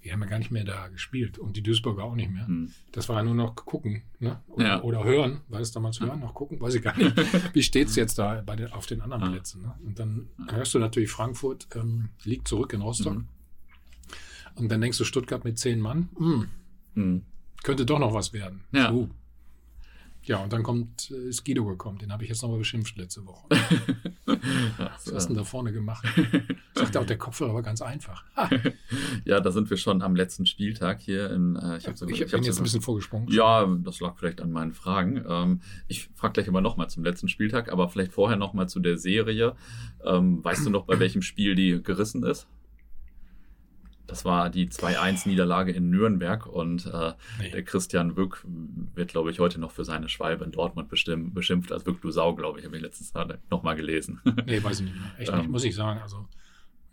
[0.03, 2.47] Wir haben ja gar nicht mehr da gespielt und die Duisburger auch nicht mehr.
[2.47, 2.71] Mhm.
[2.93, 4.43] Das war ja nur noch gucken ne?
[4.49, 4.83] oder, Ja.
[4.83, 5.41] oder hören.
[5.49, 6.21] War das damals hören?
[6.21, 6.61] Noch gucken?
[6.61, 7.15] Weiß ich gar nicht.
[7.55, 9.31] Wie steht es jetzt da bei den, auf den anderen Ah.
[9.31, 9.63] Plätzen?
[9.63, 9.73] Ne?
[9.87, 13.15] Und dann hörst du natürlich, Frankfurt ähm, liegt zurück in Rostock.
[13.17, 13.29] Mhm.
[14.57, 16.49] Und dann denkst du, Stuttgart mit zehn Mann, hm,
[16.95, 17.23] Mhm.
[17.63, 18.61] könnte doch noch was werden.
[18.73, 18.91] Ja.
[18.93, 19.09] So.
[20.27, 21.99] Ja, und dann kommt, äh, ist Guido gekommen.
[21.99, 23.47] Den habe ich jetzt nochmal beschimpft letzte Woche.
[24.79, 26.07] Was hast du denn da vorne gemacht?
[26.75, 28.25] Sagt auch, der Kopfhörer war ganz einfach.
[29.25, 31.31] ja, da sind wir schon am letzten Spieltag hier.
[31.31, 33.29] In, äh, ich, hab so, bin jetzt so, ein bisschen vorgesprungen.
[33.29, 35.23] Ja, das lag vielleicht an meinen Fragen.
[35.29, 38.97] Ähm, ich frage gleich immer nochmal zum letzten Spieltag, aber vielleicht vorher nochmal zu der
[38.97, 39.55] Serie.
[40.05, 42.47] Ähm, weißt du noch, bei welchem Spiel die gerissen ist?
[44.07, 47.51] Das war die 2-1-Niederlage in Nürnberg und äh, nee.
[47.51, 48.45] der Christian Wück
[48.95, 52.11] wird, glaube ich, heute noch für seine Schwalbe in Dortmund bestimmt, beschimpft als Wück du
[52.11, 53.13] Sau, glaube ich, habe ich letztens
[53.51, 54.21] nochmal gelesen.
[54.47, 55.11] Nee, weiß ich nicht mehr.
[55.19, 56.01] Echt nicht, ähm, muss ich sagen.
[56.01, 56.29] Also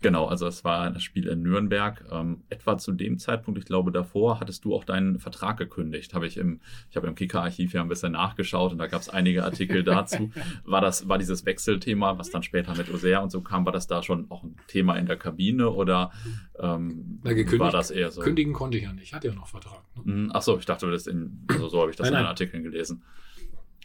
[0.01, 2.03] Genau, also es war ein Spiel in Nürnberg.
[2.11, 6.13] Ähm, etwa zu dem Zeitpunkt, ich glaube davor, hattest du auch deinen Vertrag gekündigt.
[6.15, 9.09] Habe ich im, ich habe im Kicker-Archiv ja ein bisschen nachgeschaut und da gab es
[9.09, 10.31] einige Artikel dazu.
[10.65, 13.87] War das, war dieses Wechselthema, was dann später mit Osea und so kam, war das
[13.87, 16.11] da schon auch ein Thema in der Kabine oder
[16.59, 18.21] ähm, war das eher so?
[18.21, 19.81] Kündigen konnte ich ja nicht, ich hatte ja noch Vertrag.
[19.95, 20.13] Ne?
[20.13, 22.27] Hm, Ach so, ich dachte, das in, also so habe ich das nein, in den
[22.27, 23.03] Artikeln gelesen.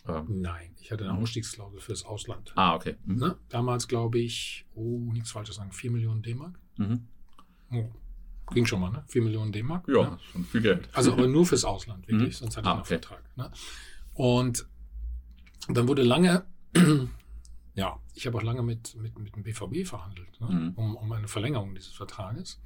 [0.08, 2.52] Ähm, Nein, ich hatte eine Ausstiegsklausel fürs Ausland.
[2.56, 2.96] Ah, okay.
[3.04, 3.16] Mhm.
[3.16, 3.36] Ne?
[3.48, 6.58] Damals glaube ich, oh, nichts Falsches sagen, 4 Millionen D-Mark.
[6.76, 7.06] Mhm.
[7.72, 7.88] Oh,
[8.52, 9.04] ging schon mal, ne?
[9.08, 9.88] 4 Millionen D-Mark.
[9.88, 10.18] Ja, ne?
[10.32, 10.88] schon viel Geld.
[10.92, 12.44] Also aber nur fürs Ausland, wirklich, mhm.
[12.44, 12.98] sonst hatte ich ah, noch okay.
[13.00, 13.36] Vertrag.
[13.36, 13.50] Ne?
[14.14, 14.66] Und
[15.68, 16.46] dann wurde lange,
[17.74, 20.48] ja, ich habe auch lange mit, mit, mit dem BVB verhandelt, ne?
[20.48, 20.72] Mhm.
[20.76, 22.60] um, um eine Verlängerung dieses Vertrages.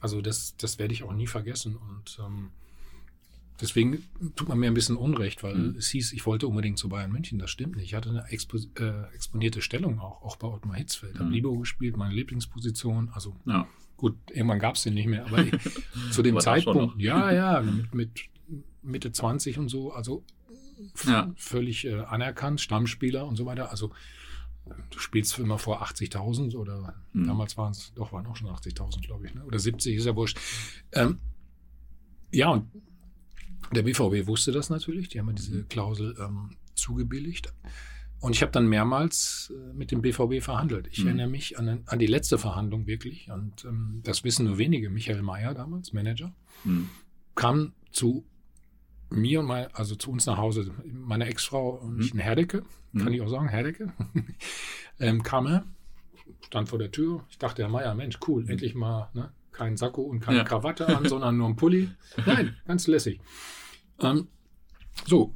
[0.00, 1.76] Also das, das werde ich auch nie vergessen.
[1.76, 2.50] Und ähm,
[3.60, 4.04] Deswegen
[4.36, 5.76] tut man mir ein bisschen Unrecht, weil mhm.
[5.76, 7.38] es hieß, ich wollte unbedingt zu Bayern München.
[7.38, 7.86] Das stimmt nicht.
[7.86, 11.14] Ich hatte eine expo äh, exponierte Stellung auch, auch bei Ottmar Hitzfeld.
[11.14, 11.18] Mhm.
[11.18, 13.10] Habe Libero gespielt, meine Lieblingsposition.
[13.12, 13.66] Also ja.
[13.96, 15.26] gut, irgendwann gab es den nicht mehr.
[15.26, 15.52] Aber ich,
[16.12, 18.10] zu dem Zeitpunkt, ja, ja, mit, mit,
[18.82, 20.24] Mitte 20 und so, also
[21.06, 21.32] ja.
[21.36, 23.70] völlig äh, anerkannt, Stammspieler und so weiter.
[23.70, 23.92] Also
[24.90, 27.26] du spielst immer vor 80.000 oder mhm.
[27.26, 29.44] damals waren es, doch waren auch schon 80.000, glaube ich, ne?
[29.44, 30.38] oder 70, ist ja wurscht.
[30.92, 31.18] Ähm,
[32.30, 32.70] ja, und
[33.72, 35.68] der BVB wusste das natürlich, die haben mir diese mhm.
[35.68, 37.52] Klausel ähm, zugebilligt.
[38.20, 40.88] Und ich habe dann mehrmals äh, mit dem BVB verhandelt.
[40.90, 41.08] Ich mhm.
[41.08, 43.30] erinnere mich an, an, die letzte Verhandlung wirklich.
[43.30, 44.90] Und ähm, das wissen nur wenige.
[44.90, 46.34] Michael Mayer damals, Manager,
[46.64, 46.88] mhm.
[47.34, 48.24] kam zu
[49.10, 50.72] mir und mein, also zu uns nach Hause.
[50.84, 52.18] Meine Ex-Frau und ich, mhm.
[52.18, 53.14] Herdecke, kann mhm.
[53.14, 53.92] ich auch sagen, Herdecke,
[55.00, 55.64] ähm, kam er,
[56.44, 57.24] stand vor der Tür.
[57.30, 58.50] Ich dachte, Herr Mayer, Mensch, cool, mhm.
[58.50, 60.44] endlich mal ne, kein Sakko und keine ja.
[60.44, 61.90] Krawatte an, sondern nur ein Pulli.
[62.26, 63.20] Nein, ganz lässig.
[64.00, 64.28] Ähm,
[65.06, 65.34] so,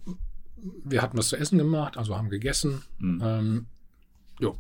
[0.85, 2.83] wir hatten was zu essen gemacht, also haben gegessen.
[2.99, 3.21] Mhm.
[3.23, 3.67] Ähm,
[4.39, 4.57] jo,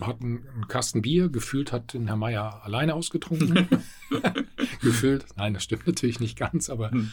[0.00, 1.28] hatten einen Kasten Bier.
[1.28, 3.68] Gefühlt hat den Herr Meier alleine ausgetrunken.
[4.82, 5.26] Gefühlt.
[5.36, 7.12] Nein, das stimmt natürlich nicht ganz, aber mhm.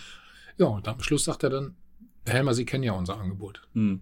[0.57, 1.75] ja, und am Schluss sagt er dann,
[2.25, 3.67] Herr Helmer, Sie kennen ja unser Angebot.
[3.73, 4.01] Mhm.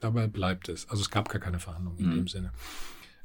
[0.00, 0.88] Dabei bleibt es.
[0.88, 2.14] Also es gab gar keine Verhandlung in hm.
[2.16, 2.52] dem Sinne.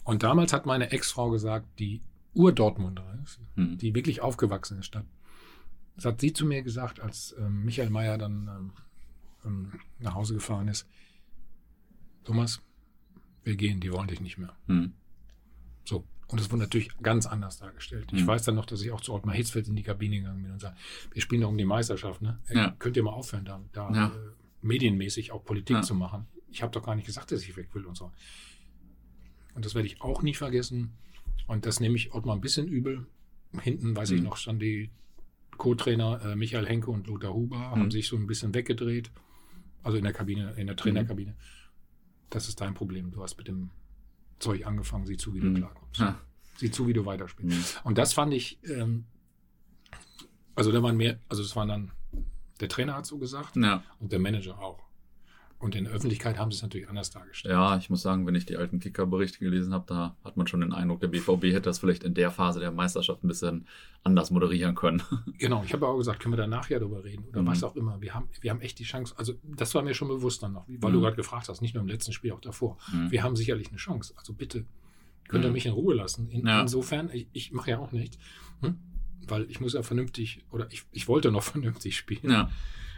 [0.03, 2.01] Und damals hat meine Ex-Frau gesagt, die
[2.33, 3.17] Ur-Dortmunder,
[3.55, 3.77] hm.
[3.77, 5.05] die wirklich aufgewachsene Stadt,
[5.95, 8.71] das hat sie zu mir gesagt, als ähm, Michael Mayer dann ähm,
[9.45, 10.87] ähm, nach Hause gefahren ist.
[12.23, 12.61] Thomas,
[13.43, 14.55] wir gehen, die wollen dich nicht mehr.
[14.67, 14.93] Hm.
[15.85, 16.05] So.
[16.27, 18.11] Und es wurde natürlich ganz anders dargestellt.
[18.11, 18.17] Hm.
[18.17, 20.51] Ich weiß dann noch, dass ich auch zu Ottmar Hitzfeld in die Kabine gegangen bin
[20.51, 20.75] und sage,
[21.13, 22.39] wir spielen doch um die Meisterschaft, ne?
[22.49, 22.75] Ja.
[22.79, 24.07] Könnt ihr mal aufhören, da, da ja.
[24.07, 24.11] äh,
[24.61, 25.81] medienmäßig auch Politik ja.
[25.83, 26.25] zu machen.
[26.49, 28.11] Ich habe doch gar nicht gesagt, dass ich weg will und so.
[29.53, 30.97] Und das werde ich auch nie vergessen.
[31.47, 33.05] Und das nehme ich Ottmar ein bisschen übel.
[33.61, 34.17] Hinten, weiß hm.
[34.17, 34.89] ich noch, stand die
[35.57, 37.71] Co-Trainer äh, Michael Henke und Lothar Huber mhm.
[37.71, 39.11] haben sich so ein bisschen weggedreht.
[39.83, 41.31] Also in der Kabine, in der Trainerkabine.
[41.31, 41.35] Mhm.
[42.29, 43.11] Das ist dein Problem.
[43.11, 43.69] Du hast mit dem
[44.39, 45.55] Zeug angefangen, sieh zu, wie du mhm.
[45.55, 45.99] klarkommst.
[45.99, 46.19] Ja.
[46.57, 47.75] Sieh zu, wie du weiterspielst.
[47.75, 47.87] Mhm.
[47.87, 49.05] Und das fand ich, ähm,
[50.55, 51.91] also da waren mehr, also es waren dann,
[52.59, 53.83] der Trainer hat so gesagt ja.
[53.99, 54.84] und der Manager auch.
[55.57, 57.53] Und in der Öffentlichkeit haben sie es natürlich anders dargestellt.
[57.53, 60.59] Ja, ich muss sagen, wenn ich die alten Kicker-Berichte gelesen habe, da hat man schon
[60.59, 63.65] den Eindruck, der BVB hätte das vielleicht in der Phase der Meisterschaft ein bisschen
[64.03, 65.01] anders moderieren können.
[65.37, 67.47] Genau, ich habe auch gesagt, können wir da nachher drüber reden oder mhm.
[67.47, 68.01] was auch immer.
[68.01, 70.65] Wir haben, wir haben echt die Chance, also das war mir schon bewusst dann noch,
[70.67, 70.95] weil mhm.
[70.95, 72.77] du gerade gefragt hast, nicht nur im letzten Spiel, auch davor.
[72.91, 73.11] Mhm.
[73.11, 74.13] Wir haben sicherlich eine Chance.
[74.17, 74.65] Also bitte,
[75.27, 75.53] könnt ihr mhm.
[75.53, 76.29] mich in Ruhe lassen.
[76.29, 76.61] In, ja.
[76.61, 78.19] Insofern, ich, ich mache ja auch nicht,
[78.61, 78.77] hm?
[79.27, 82.31] weil ich muss ja vernünftig, oder ich, ich wollte noch vernünftig spielen.
[82.31, 82.49] Ja.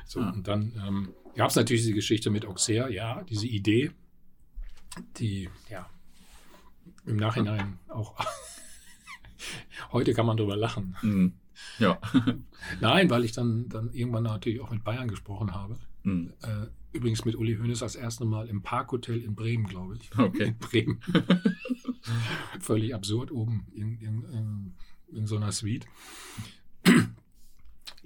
[0.05, 0.29] So, ja.
[0.31, 3.91] und dann ähm, gab es natürlich diese Geschichte mit Auxerre, ja, diese Idee,
[5.17, 5.89] die, ja,
[7.05, 8.15] im Nachhinein auch,
[9.91, 10.97] heute kann man drüber lachen.
[11.01, 11.33] Mhm.
[11.79, 11.99] Ja.
[12.81, 15.77] Nein, weil ich dann, dann irgendwann natürlich auch mit Bayern gesprochen habe.
[16.03, 16.33] Mhm.
[16.41, 20.17] Äh, übrigens mit Uli Hoeneß das erste Mal im Parkhotel in Bremen, glaube ich.
[20.17, 20.47] Okay.
[20.47, 20.99] In Bremen.
[22.59, 24.73] Völlig absurd oben in, in, in,
[25.11, 25.85] in so einer Suite.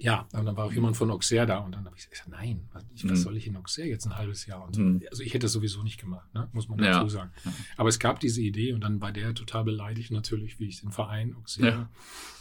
[0.02, 2.62] Ja, und dann war auch jemand von Auxerre da und dann habe ich gesagt, nein,
[2.72, 3.16] was, was mhm.
[3.16, 4.64] soll ich in Auxerre jetzt ein halbes Jahr?
[4.66, 4.82] Und so.
[4.82, 5.02] mhm.
[5.08, 6.48] Also ich hätte das sowieso nicht gemacht, ne?
[6.52, 7.08] muss man dazu ja.
[7.08, 7.30] sagen.
[7.76, 10.90] Aber es gab diese Idee und dann war der total beleidigt natürlich, wie ich den
[10.90, 11.90] Verein Auxerre ja.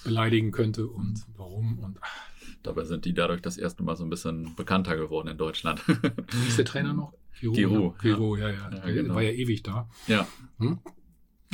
[0.04, 2.32] beleidigen könnte und warum und ach.
[2.63, 5.82] Dabei sind die dadurch das erste Mal so ein bisschen bekannter geworden in Deutschland.
[5.88, 7.13] Wie ist der Trainer noch?
[7.39, 7.97] Giroud.
[8.00, 8.69] Giroud, ja, ja.
[8.71, 8.91] ja.
[8.91, 9.15] genau.
[9.15, 9.89] War ja ewig da.
[10.08, 10.28] Ja.
[10.60, 10.80] Hm?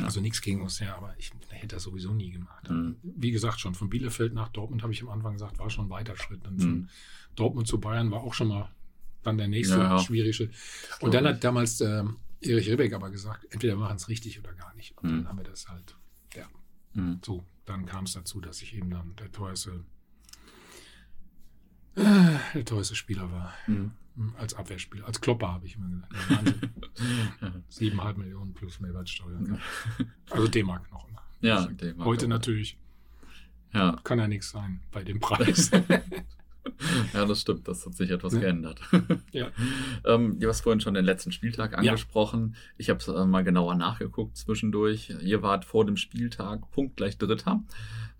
[0.02, 2.70] Also nichts gegen uns, ja, aber ich hätte das sowieso nie gemacht.
[2.70, 2.96] Mhm.
[3.02, 5.90] Wie gesagt, schon von Bielefeld nach Dortmund habe ich am Anfang gesagt, war schon ein
[5.90, 6.46] weiter Schritt.
[6.46, 6.88] Und von mhm.
[7.34, 8.70] Dortmund zu Bayern war auch schon mal
[9.22, 9.98] dann der nächste ja, ja.
[9.98, 10.50] schwierige.
[11.00, 12.04] Und dann hat damals äh,
[12.40, 14.96] Erich Ribbeck aber gesagt, entweder machen es richtig oder gar nicht.
[14.98, 15.16] Und mhm.
[15.16, 15.96] dann haben wir das halt,
[16.34, 16.46] ja.
[16.94, 17.20] Mhm.
[17.24, 19.84] So, dann kam es dazu, dass ich eben dann der teuerste,
[21.96, 23.52] äh, der teuerste Spieler war.
[24.18, 26.68] Hm, als Abwehrspieler, als Klopper habe ich immer gesagt.
[27.68, 29.40] Siebeneinhalb Millionen plus Mehrwertsteuer.
[30.30, 31.06] Also D-Mark noch.
[31.40, 32.04] Ja, D-Mark.
[32.04, 32.76] Heute natürlich.
[33.72, 33.96] Ja.
[34.02, 35.70] Kann ja nichts sein bei dem Preis.
[37.14, 37.68] ja, das stimmt.
[37.68, 38.40] Das hat sich etwas ja.
[38.40, 38.80] geändert.
[39.32, 39.48] ja.
[40.04, 42.54] Ähm, du hast vorhin schon den letzten Spieltag angesprochen.
[42.54, 42.74] Ja.
[42.78, 45.14] Ich habe es äh, mal genauer nachgeguckt zwischendurch.
[45.20, 47.62] Ihr wart vor dem Spieltag punktgleich Dritter.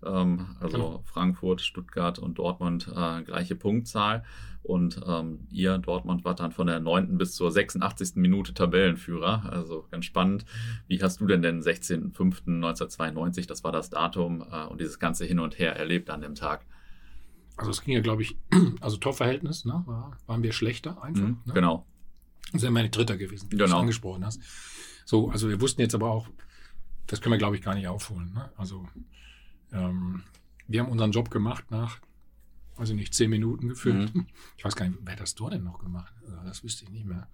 [0.05, 1.03] Ähm, also genau.
[1.05, 4.23] Frankfurt, Stuttgart und Dortmund äh, gleiche Punktzahl.
[4.61, 7.17] Und ähm, ihr, Dortmund, wart dann von der 9.
[7.17, 8.15] bis zur 86.
[8.15, 9.49] Minute Tabellenführer.
[9.51, 10.45] Also ganz spannend.
[10.87, 15.39] Wie hast du denn den 16.05.1992, das war das Datum, äh, und dieses ganze Hin
[15.39, 16.65] und Her erlebt an dem Tag?
[17.59, 18.37] Also es ging ja, glaube ich,
[18.79, 19.83] also Torverhältnis, ne?
[19.85, 21.23] War, waren wir schlechter einfach.
[21.23, 21.53] Mhm, ne?
[21.53, 21.85] Genau.
[22.51, 23.75] Das ja meine Dritter gewesen, wie genau.
[23.75, 24.41] du angesprochen hast.
[25.05, 26.27] So, also wir wussten jetzt aber auch,
[27.07, 28.33] das können wir, glaube ich, gar nicht aufholen.
[28.33, 28.49] Ne?
[28.57, 28.87] Also
[29.71, 30.23] ähm,
[30.67, 31.99] wir haben unseren Job gemacht nach,
[32.77, 34.13] weiß ich nicht, zehn Minuten gefühlt.
[34.13, 34.27] Mhm.
[34.57, 36.13] Ich weiß gar nicht, wer hat das Tor denn noch gemacht?
[36.25, 37.27] Also das wüsste ich nicht mehr.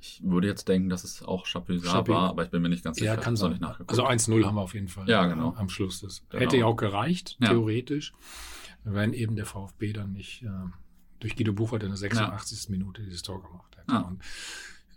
[0.00, 2.98] Ich würde jetzt denken, dass es auch Chapuisat war, aber ich bin mir nicht ganz
[2.98, 3.14] sicher.
[3.14, 3.62] Ja, kann sein.
[3.86, 5.08] Also 1-0 haben wir auf jeden Fall.
[5.08, 5.54] Ja, genau.
[5.56, 6.00] Am Schluss.
[6.00, 6.40] Das genau.
[6.40, 8.12] hätte ja auch gereicht, theoretisch.
[8.84, 10.48] Wenn eben der VfB dann nicht äh,
[11.20, 12.64] durch Guido Buchert in der 86.
[12.64, 12.70] Ja.
[12.70, 13.92] Minute dieses Tor gemacht hätte.
[13.92, 14.00] Ja.
[14.00, 14.22] Und,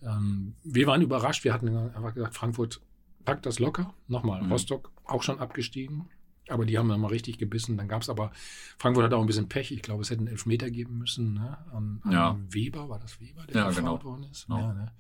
[0.04, 1.44] ähm, wir waren überrascht.
[1.44, 2.82] Wir hatten einfach gesagt, Frankfurt
[3.26, 3.94] packt das locker.
[4.08, 4.52] Nochmal, mhm.
[4.52, 6.10] Rostock auch schon abgestiegen.
[6.48, 7.78] Aber die haben dann mal richtig gebissen.
[7.78, 8.32] Dann gab es aber,
[8.78, 9.72] Frankfurt hat auch ein bisschen Pech.
[9.72, 11.34] Ich glaube, es hätten Elfmeter geben müssen.
[11.34, 11.58] Ne?
[11.72, 12.38] An, an ja.
[12.50, 14.04] Weber, war das Weber, der ja, genau.
[14.04, 14.48] worden ist?
[14.48, 14.60] Genau.
[14.60, 14.91] Ja, ne?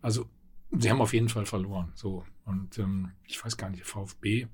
[0.00, 0.28] Also,
[0.76, 1.92] sie haben auf jeden Fall verloren.
[1.94, 2.24] So.
[2.44, 4.48] Und ähm, ich weiß gar nicht, der VfB,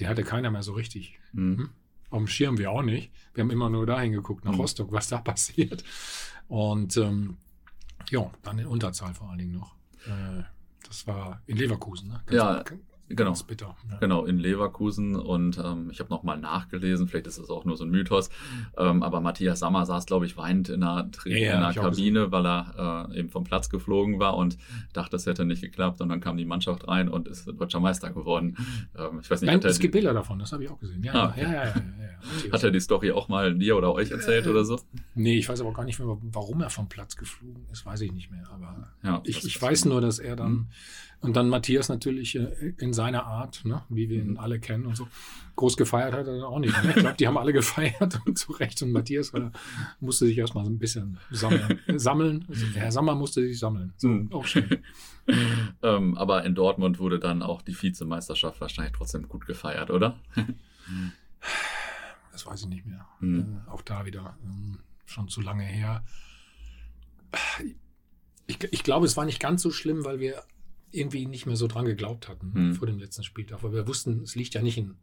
[0.00, 1.18] der hatte keiner mehr so richtig.
[1.32, 1.58] Mhm.
[1.58, 1.70] Hm?
[2.12, 3.10] Auf dem Schirm wir auch nicht.
[3.34, 4.60] Wir haben immer nur dahin geguckt, nach mhm.
[4.60, 5.82] Rostock, was da passiert.
[6.48, 7.38] Und ähm,
[8.10, 9.74] ja, dann in Unterzahl vor allen Dingen noch.
[10.06, 10.42] Äh,
[10.86, 12.22] das war in Leverkusen, ne?
[12.26, 12.64] Ganz ja,
[13.08, 13.34] Genau.
[13.46, 13.76] Bitter.
[13.90, 13.98] Ja.
[13.98, 15.16] Genau, in Leverkusen.
[15.16, 18.30] Und ähm, ich habe nochmal nachgelesen, vielleicht ist es auch nur so ein Mythos.
[18.76, 22.46] Ähm, aber Matthias Sammer saß, glaube ich, weinend in einer, ja, in einer Kabine, weil
[22.46, 24.56] er äh, eben vom Platz geflogen war und
[24.92, 26.00] dachte, es hätte nicht geklappt.
[26.00, 28.56] Und dann kam die Mannschaft rein und ist deutscher Meister geworden.
[28.96, 31.02] Ähm, ich weiß nicht, Nein, es gibt Bilder davon, das habe ich auch gesehen.
[31.02, 31.42] Ja, ah, okay.
[31.42, 34.64] ja, ja, ja, Hat er die Story auch mal dir oder euch erzählt äh, oder
[34.64, 34.80] so?
[35.14, 38.12] Nee, ich weiß aber gar nicht mehr, warum er vom Platz geflogen ist, weiß ich
[38.12, 38.48] nicht mehr.
[38.50, 40.50] Aber ich, ich weiß nur, dass er dann.
[40.50, 40.66] Hm
[41.22, 44.38] und dann Matthias natürlich äh, in seiner Art, ne, wie wir ihn mhm.
[44.38, 45.06] alle kennen und so.
[45.54, 46.74] Groß gefeiert hat er auch nicht.
[46.82, 46.90] Ne?
[46.90, 48.82] Ich glaube, die haben alle gefeiert und zu Recht.
[48.82, 49.50] Und Matthias äh,
[50.00, 51.78] musste sich erstmal so ein bisschen sammeln.
[51.96, 52.44] sammeln.
[52.48, 53.92] Also Herr Sammer musste sich sammeln.
[53.96, 54.32] So, mhm.
[54.32, 54.82] Auch schön.
[55.82, 60.18] ähm, aber in Dortmund wurde dann auch die Vizemeisterschaft wahrscheinlich trotzdem gut gefeiert, oder?
[62.32, 63.06] das weiß ich nicht mehr.
[63.20, 63.60] Mhm.
[63.68, 66.02] Äh, auch da wieder ähm, schon zu lange her.
[68.48, 70.42] Ich, ich glaube, es war nicht ganz so schlimm, weil wir
[70.92, 72.74] irgendwie nicht mehr so dran geglaubt hatten mhm.
[72.74, 74.94] vor dem letzten Spieltag, weil wir wussten, es liegt ja nicht in.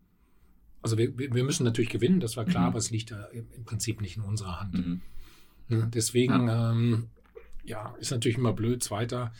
[0.81, 2.67] Also wir, wir müssen natürlich gewinnen, das war klar, mhm.
[2.69, 4.73] aber es liegt ja im Prinzip nicht in unserer Hand.
[4.75, 5.01] Mhm.
[5.67, 5.89] Ne?
[5.93, 6.71] Deswegen, ja.
[6.71, 7.09] Ähm,
[7.63, 9.33] ja, ist natürlich immer blöd, Zweiter.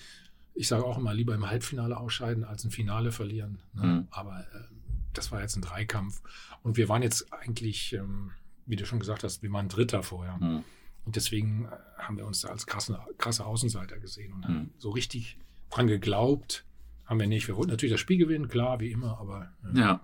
[0.54, 3.60] Ich sage auch immer lieber im Halbfinale ausscheiden als im Finale verlieren.
[3.74, 3.86] Ne?
[3.86, 4.08] Mhm.
[4.12, 4.76] Aber äh,
[5.14, 6.22] das war jetzt ein Dreikampf.
[6.62, 8.32] Und wir waren jetzt eigentlich, ähm,
[8.66, 10.38] wie du schon gesagt hast, wir waren Dritter vorher.
[10.38, 10.64] Mhm.
[11.06, 14.70] Und deswegen äh, haben wir uns da als krasse, krasse Außenseiter gesehen und mhm.
[14.78, 15.38] so richtig
[15.70, 16.66] dran geglaubt.
[17.06, 17.48] Haben wir nicht.
[17.48, 19.52] Wir wollten natürlich das Spiel gewinnen, klar, wie immer, aber.
[19.74, 20.02] Äh, ja.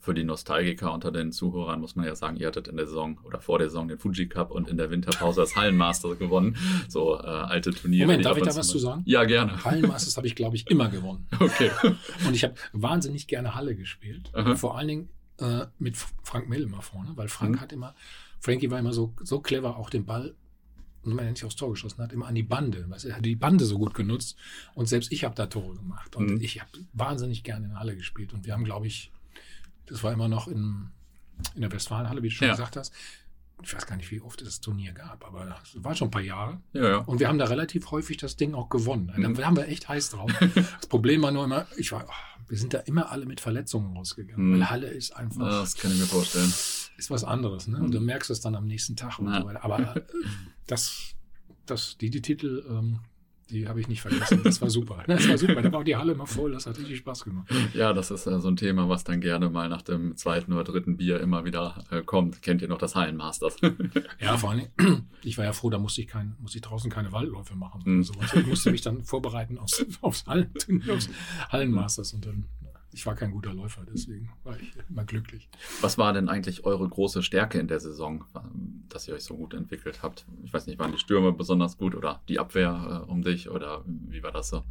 [0.00, 3.18] Für die Nostalgiker unter den Zuhörern muss man ja sagen, ihr hattet in der Saison
[3.24, 6.56] oder vor der Saison den Fuji Cup und in der Winterpause das Hallenmaster gewonnen.
[6.88, 8.06] So äh, alte Turniere.
[8.06, 9.02] Moment, darf ich da was zu sagen?
[9.06, 9.62] Ja, gerne.
[9.64, 11.26] Hallenmasters habe ich, glaube ich, immer gewonnen.
[11.40, 11.70] Okay.
[12.26, 14.30] Und ich habe wahnsinnig gerne Halle gespielt.
[14.32, 14.54] Aha.
[14.56, 17.60] Vor allen Dingen äh, mit Frank Mell immer vorne, weil Frank mhm.
[17.60, 17.94] hat immer,
[18.40, 20.34] Frankie war immer so, so clever, auch den Ball
[21.08, 22.88] und man nicht aufs Tor geschossen hat, immer an die Bande.
[22.88, 24.36] Weißt, er hat die Bande so gut genutzt.
[24.74, 26.16] Und selbst ich habe da Tore gemacht.
[26.16, 26.40] Und mhm.
[26.40, 28.32] ich habe wahnsinnig gerne in der Halle gespielt.
[28.32, 29.12] Und wir haben, glaube ich,
[29.86, 30.90] das war immer noch in,
[31.54, 32.54] in der Westfalenhalle, wie du schon ja.
[32.54, 32.92] gesagt hast.
[33.62, 36.12] Ich weiß gar nicht, wie oft es das Turnier gab, aber das war schon ein
[36.12, 36.60] paar Jahre.
[36.74, 36.96] Ja, ja.
[36.98, 39.08] Und wir haben da relativ häufig das Ding auch gewonnen.
[39.08, 39.44] Da mhm.
[39.44, 40.30] haben wir echt heiß drauf.
[40.54, 43.96] das Problem war nur immer, ich war, oh, wir sind da immer alle mit Verletzungen
[43.96, 44.50] rausgegangen.
[44.50, 44.54] Mhm.
[44.54, 45.48] Weil Halle ist einfach.
[45.48, 46.52] Das kann ich mir vorstellen.
[46.96, 47.78] Ist was anderes, ne?
[47.78, 48.06] Und du mhm.
[48.06, 49.64] merkst es dann am nächsten Tag und so weiter.
[49.64, 49.94] Aber
[50.68, 51.14] das,
[51.66, 53.00] das, die, die Titel, ähm,
[53.50, 54.42] die habe ich nicht vergessen.
[54.44, 55.02] Das war super.
[55.06, 55.62] Das war super.
[55.62, 56.52] Da war die Halle immer voll.
[56.52, 57.48] Das hat richtig Spaß gemacht.
[57.72, 60.64] Ja, das ist äh, so ein Thema, was dann gerne mal nach dem zweiten oder
[60.64, 62.42] dritten Bier immer wieder äh, kommt.
[62.42, 63.56] Kennt ihr noch das Hallenmasters?
[64.20, 64.66] ja, vor allem,
[65.22, 67.82] ich war ja froh, da musste ich, kein, musste ich draußen keine Waldläufe machen.
[67.84, 68.02] Mhm.
[68.02, 68.12] So.
[68.34, 70.52] Ich musste mich dann vorbereiten aufs, aufs, Hallen,
[70.90, 71.08] aufs
[71.48, 72.44] Hallenmasters und dann
[72.92, 75.48] ich war kein guter Läufer, deswegen war ich immer glücklich.
[75.80, 78.24] Was war denn eigentlich eure große Stärke in der Saison,
[78.88, 80.26] dass ihr euch so gut entwickelt habt?
[80.44, 83.84] Ich weiß nicht, waren die Stürme besonders gut oder die Abwehr äh, um dich oder
[83.86, 84.64] wie war das so?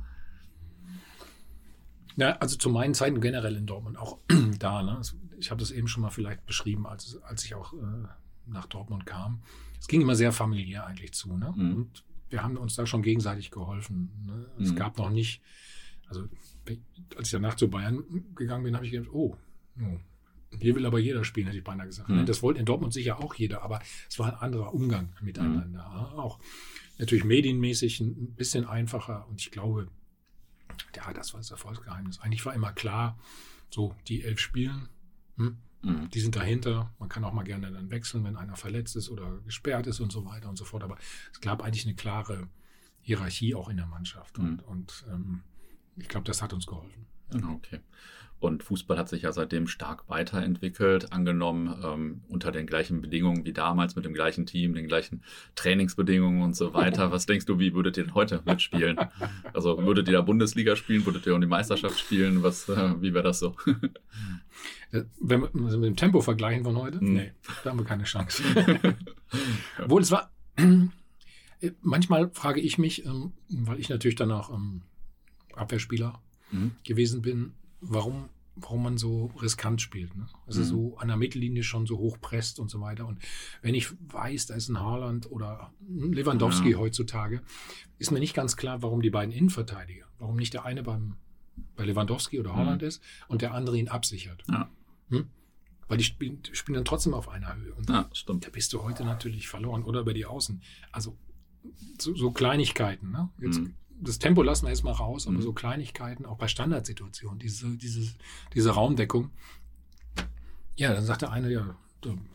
[2.16, 4.18] Ja, also zu meinen Zeiten generell in Dortmund auch
[4.60, 4.82] da.
[4.82, 4.98] Ne?
[4.98, 8.08] Also ich habe das eben schon mal vielleicht beschrieben, als, als ich auch äh,
[8.48, 9.42] nach Dortmund kam.
[9.80, 11.38] Es ging immer sehr familiär eigentlich zu.
[11.38, 11.54] Ne?
[11.56, 11.76] Mhm.
[11.76, 14.12] Und wir haben uns da schon gegenseitig geholfen.
[14.26, 14.48] Ne?
[14.60, 14.76] Es mhm.
[14.76, 15.44] gab noch nicht,
[16.08, 16.28] also
[17.16, 18.04] als ich danach zu Bayern
[18.36, 19.38] gegangen bin, habe ich gedacht, oh,
[20.60, 22.10] hier will aber jeder spielen, hätte ich beinahe gesagt.
[22.10, 22.26] Mhm.
[22.26, 25.88] Das wollte in Dortmund sicher auch jeder, aber es war ein anderer Umgang miteinander.
[25.90, 26.20] Mhm.
[26.20, 26.40] Auch
[26.98, 29.88] natürlich medienmäßig ein bisschen einfacher und ich glaube,
[30.96, 32.20] ja, das war das Erfolgsgeheimnis.
[32.20, 33.20] Eigentlich war immer klar,
[33.70, 34.88] so die elf spielen,
[35.36, 36.10] hm, mhm.
[36.10, 36.94] die sind dahinter.
[37.00, 40.12] Man kann auch mal gerne dann wechseln, wenn einer verletzt ist oder gesperrt ist und
[40.12, 40.84] so weiter und so fort.
[40.84, 40.98] Aber
[41.32, 42.48] es gab eigentlich eine klare
[43.02, 44.40] Hierarchie auch in der Mannschaft.
[44.40, 44.68] Und, mhm.
[44.68, 45.44] und ähm,
[45.98, 47.06] ich glaube, das hat uns geholfen.
[47.34, 47.80] Okay.
[48.40, 53.54] Und Fußball hat sich ja seitdem stark weiterentwickelt, angenommen ähm, unter den gleichen Bedingungen wie
[53.54, 55.24] damals, mit dem gleichen Team, den gleichen
[55.56, 57.12] Trainingsbedingungen und so weiter.
[57.12, 59.00] Was denkst du, wie würdet ihr denn heute mitspielen?
[59.54, 62.44] Also würdet ihr da Bundesliga spielen, würdet ihr um die Meisterschaft spielen?
[62.44, 63.56] Was, äh, wie wäre das so?
[64.92, 67.14] Äh, wenn wir mit dem Tempo vergleichen von heute, hm.
[67.14, 67.32] nee,
[67.64, 68.44] da haben wir keine Chance.
[69.84, 74.84] Obwohl es war, äh, manchmal frage ich mich, ähm, weil ich natürlich dann auch ähm,
[75.58, 76.72] Abwehrspieler mhm.
[76.84, 80.16] gewesen bin, warum, warum man so riskant spielt.
[80.16, 80.28] Ne?
[80.46, 80.66] Also mhm.
[80.66, 83.06] so an der Mittellinie schon so hoch presst und so weiter.
[83.06, 83.20] Und
[83.62, 86.78] wenn ich weiß, da ist ein Haaland oder Lewandowski ja.
[86.78, 87.42] heutzutage,
[87.98, 91.16] ist mir nicht ganz klar, warum die beiden Innenverteidiger, warum nicht der eine beim,
[91.76, 92.88] bei Lewandowski oder Haaland mhm.
[92.88, 94.44] ist und der andere ihn absichert.
[94.50, 94.70] Ja.
[95.10, 95.28] Hm?
[95.88, 97.74] Weil die spielen, spielen, dann trotzdem auf einer Höhe.
[97.74, 98.46] Und ja, stimmt.
[98.46, 100.62] da bist du heute natürlich verloren oder über die Außen.
[100.92, 101.18] Also
[101.98, 103.12] so, so Kleinigkeiten.
[103.12, 103.30] Ne?
[103.40, 105.42] Jetzt, mhm das Tempo lassen wir erstmal raus, aber mhm.
[105.42, 108.14] so Kleinigkeiten, auch bei Standardsituationen, diese, diese,
[108.54, 109.32] diese Raumdeckung.
[110.76, 111.76] Ja, dann sagt der eine, ja,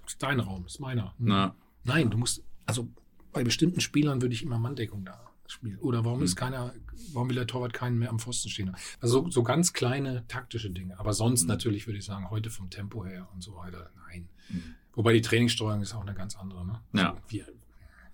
[0.07, 1.15] ist dein Raum, ist meiner.
[1.19, 1.55] Na.
[1.85, 2.89] Nein, du musst, also
[3.33, 5.79] bei bestimmten Spielern würde ich immer Manndeckung da spielen.
[5.79, 6.25] Oder warum mhm.
[6.25, 6.75] ist keiner,
[7.13, 8.75] warum will der Torwart keinen mehr am Pfosten stehen?
[9.01, 10.99] Also so, so ganz kleine taktische Dinge.
[10.99, 11.49] Aber sonst mhm.
[11.49, 14.29] natürlich würde ich sagen, heute vom Tempo her und so weiter, nein.
[14.49, 14.75] Mhm.
[14.95, 16.67] Wobei die Trainingssteuerung ist auch eine ganz andere.
[16.67, 16.81] Ne?
[16.93, 17.11] Ja.
[17.11, 17.47] Also wir,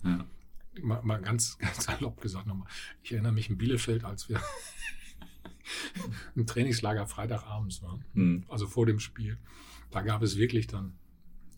[0.03, 0.25] ja
[0.83, 2.67] mal, mal ganz, ganz salopp gesagt nochmal.
[3.03, 4.41] Ich erinnere mich in Bielefeld, als wir
[6.35, 8.45] im Trainingslager Freitagabends waren, mhm.
[8.47, 9.37] also vor dem Spiel.
[9.91, 10.93] Da gab es wirklich dann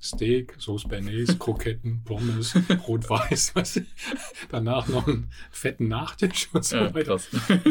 [0.02, 2.56] Steak, Sauce Bernays, Kroketten, Pommes,
[2.88, 3.54] Rot-Weiß,
[4.50, 7.20] danach noch einen fetten Nachtisch und so ja, weiter.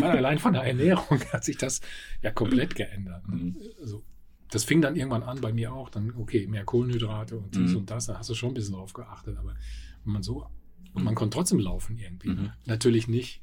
[0.00, 1.80] Allein von der Ernährung hat sich das
[2.22, 3.26] ja komplett geändert.
[3.26, 3.56] Mhm.
[3.80, 4.04] Also,
[4.50, 7.78] das fing dann irgendwann an bei mir auch, dann, okay, mehr Kohlenhydrate und dies mhm.
[7.78, 9.56] und das, da hast du schon ein bisschen drauf geachtet, aber
[10.04, 10.46] wenn man so
[10.92, 12.30] und man konnte trotzdem laufen irgendwie.
[12.30, 12.52] Mhm.
[12.66, 13.40] Natürlich nicht,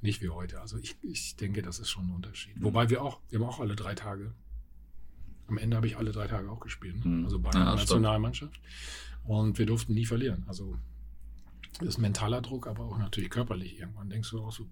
[0.00, 0.60] nicht wie heute.
[0.60, 2.56] Also ich, ich denke, das ist schon ein Unterschied.
[2.56, 2.64] Mhm.
[2.64, 4.34] Wobei wir auch, wir haben auch alle drei Tage.
[5.48, 7.04] Am Ende habe ich alle drei Tage auch gespielt.
[7.04, 7.10] Ne?
[7.10, 7.24] Mhm.
[7.24, 8.60] Also bei einer ja, Nationalmannschaft.
[9.24, 10.44] Und wir durften nie verlieren.
[10.46, 10.78] Also
[11.78, 13.78] das ist mentaler Druck, aber auch natürlich körperlich.
[13.78, 14.68] Irgendwann denkst du auch so.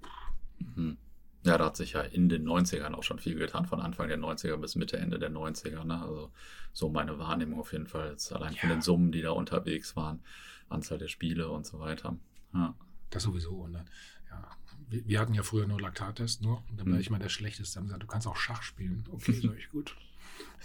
[0.59, 0.97] Mhm.
[1.45, 4.19] Ja, da hat sich ja in den 90ern auch schon viel getan, von Anfang der
[4.19, 5.85] 90er bis Mitte, Ende der 90er.
[5.85, 6.01] Ne?
[6.01, 6.31] Also
[6.73, 8.61] so meine Wahrnehmung auf jeden Fall, jetzt allein ja.
[8.61, 10.23] von den Summen, die da unterwegs waren.
[10.69, 12.17] Anzahl der Spiele und so weiter.
[12.53, 12.75] Ja.
[13.11, 13.63] Das sowieso.
[13.63, 13.91] Und dann,
[14.31, 14.51] ja,
[14.89, 17.01] wir, wir, hatten ja früher nur Laktattest nur und dann war mhm.
[17.01, 17.75] ich mal der Schlechteste.
[17.75, 19.05] Dann haben gesagt, du kannst auch Schach spielen.
[19.11, 19.97] Okay, sag ich gut.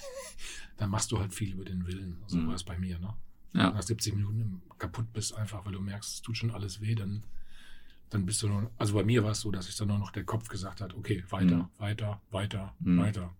[0.77, 2.21] dann machst du halt viel über den Willen.
[2.27, 2.47] So mhm.
[2.47, 2.99] war es bei mir.
[2.99, 3.13] Ne?
[3.53, 3.71] Ja.
[3.71, 7.23] Nach 70 Minuten kaputt bist einfach, weil du merkst, es tut schon alles weh, dann,
[8.09, 10.12] dann bist du nur, also bei mir war es so, dass ich dann nur noch
[10.12, 11.69] der Kopf gesagt hat, okay, weiter, mhm.
[11.79, 12.99] weiter, weiter, mhm.
[12.99, 13.35] weiter.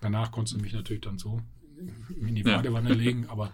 [0.00, 1.40] Danach konntest du mich natürlich dann so
[2.20, 2.94] in die Badewanne ja.
[2.94, 3.52] legen, aber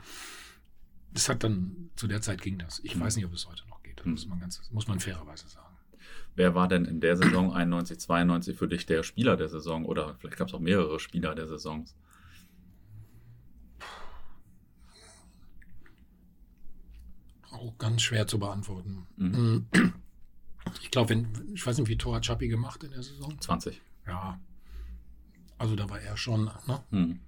[1.12, 2.80] das hat dann, zu der Zeit ging das.
[2.84, 3.00] Ich mhm.
[3.00, 3.98] weiß nicht, ob es heute noch geht.
[3.98, 4.12] Das mhm.
[4.12, 5.76] muss man, ganz, muss man fairerweise sagen.
[6.36, 9.84] Wer war denn in der Saison 91, 92 für dich der Spieler der Saison?
[9.84, 11.96] Oder vielleicht gab es auch mehrere Spieler der Saisons?
[17.50, 19.06] Auch ganz schwer zu beantworten.
[19.16, 19.66] Mhm.
[20.82, 23.38] Ich glaube, ich weiß nicht, wie Tor hat Chappi gemacht in der Saison?
[23.40, 23.80] 20.
[24.06, 24.40] Ja.
[25.58, 27.18] Also da war er schon, ne?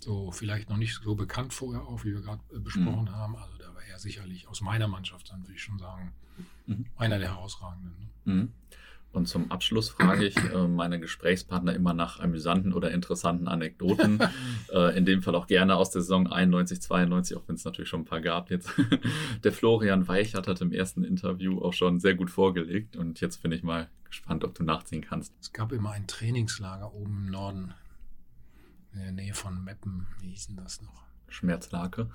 [0.00, 3.12] So vielleicht noch nicht so bekannt vorher auch, wie wir gerade äh, besprochen mhm.
[3.12, 3.36] haben.
[3.36, 6.12] Also da war er sicherlich aus meiner Mannschaft, dann würde ich schon sagen,
[6.66, 6.86] mhm.
[6.96, 8.10] einer der herausragenden.
[8.24, 8.32] Ne?
[8.32, 8.52] Mhm.
[9.10, 14.20] Und zum Abschluss frage ich äh, meine Gesprächspartner immer nach amüsanten oder interessanten Anekdoten.
[14.72, 17.88] äh, in dem Fall auch gerne aus der Saison 91, 92, auch wenn es natürlich
[17.88, 18.70] schon ein paar gab jetzt.
[19.44, 22.96] der Florian Weichert hat im ersten Interview auch schon sehr gut vorgelegt.
[22.96, 25.32] Und jetzt bin ich mal gespannt, ob du nachziehen kannst.
[25.40, 27.74] Es gab immer ein Trainingslager oben im Norden,
[28.92, 30.06] in der Nähe von Meppen.
[30.20, 31.08] Wie hieß denn das noch?
[31.28, 32.08] Schmerzlake.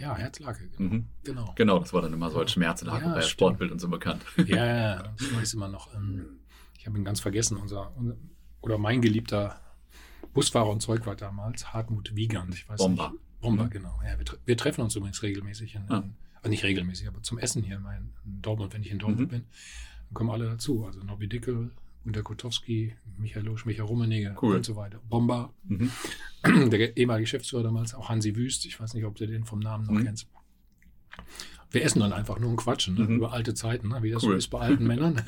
[0.00, 0.94] Ja, Herzlake, genau.
[0.94, 1.06] Mhm.
[1.24, 1.52] genau.
[1.56, 4.24] Genau, das war dann immer so als Schmerzlake ja, bei Sportbild und so bekannt.
[4.46, 5.94] Ja, ja, das weiß immer noch.
[5.94, 6.40] Ähm,
[6.78, 7.92] ich habe ihn ganz vergessen, unser,
[8.62, 9.60] oder mein geliebter
[10.32, 12.54] Busfahrer und Zeug war damals, Hartmut Wiegand.
[12.54, 13.10] Ich weiß Bomber.
[13.10, 13.40] Nicht.
[13.40, 13.70] Bomber, mhm.
[13.70, 14.00] genau.
[14.04, 16.04] Ja, wir, wir, treffen uns übrigens regelmäßig, in, ah.
[16.42, 19.36] in, nicht regelmäßig, aber zum Essen hier in, in Dortmund, wenn ich in Dortmund mhm.
[19.36, 19.44] bin.
[20.06, 20.86] Dann kommen alle dazu.
[20.86, 21.70] Also Nobby Dickel,
[22.04, 24.56] Gunter Kotowski, Michael Losch, Michael Rummenigge cool.
[24.56, 25.00] und so weiter.
[25.08, 25.90] Bomber, mhm.
[26.70, 29.86] der ehemalige Geschäftsführer damals, auch Hansi Wüst, ich weiß nicht, ob du den vom Namen
[29.86, 30.04] noch mhm.
[30.04, 30.28] kennst.
[31.70, 33.04] Wir essen dann einfach nur und quatschen ne?
[33.04, 33.16] mhm.
[33.16, 34.02] über alte Zeiten, ne?
[34.02, 34.32] wie das cool.
[34.32, 35.22] so ist bei alten Männern.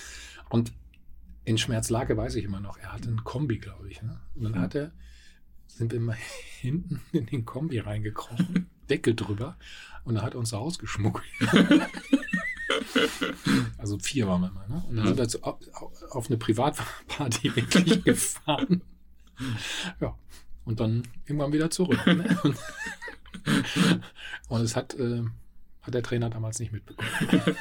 [0.50, 0.72] und
[1.44, 4.02] in Schmerzlake weiß ich immer noch, er hatte einen Kombi, glaube ich.
[4.02, 4.20] Ne?
[4.34, 4.60] Und dann mhm.
[4.60, 4.92] hat er,
[5.66, 6.16] sind wir mal
[6.60, 9.56] hinten in den Kombi reingekrochen, Deckel drüber,
[10.04, 11.24] und er hat uns rausgeschmuggelt.
[13.78, 14.68] also vier waren wir mal.
[14.68, 14.82] Ne?
[14.88, 18.82] Und dann sind wir zu, auf, eine Privatparty wirklich gefahren.
[20.00, 20.16] Ja.
[20.64, 22.04] Und dann irgendwann wieder zurück.
[22.06, 22.38] Ne?
[22.42, 22.56] Und,
[24.48, 25.22] und es hat, äh,
[25.80, 27.56] hat der Trainer damals nicht mitbekommen.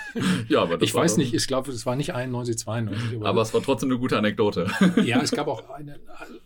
[0.50, 3.18] ja, aber ich weiß nicht, ich glaube, es war nicht 91, 92.
[3.18, 4.70] Aber, aber es war trotzdem eine gute Anekdote.
[5.06, 6.00] ja, es gab auch eine,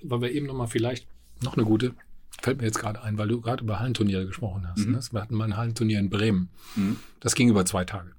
[0.03, 1.07] weil wir eben nochmal vielleicht
[1.41, 1.95] noch eine gute,
[2.41, 4.85] fällt mir jetzt gerade ein, weil du gerade über Hallenturniere gesprochen hast.
[4.85, 4.93] Mhm.
[4.93, 4.99] Ne?
[5.11, 6.49] Wir hatten mal ein Hallenturnier in Bremen.
[6.75, 6.97] Mhm.
[7.19, 8.11] Das ging über zwei Tage.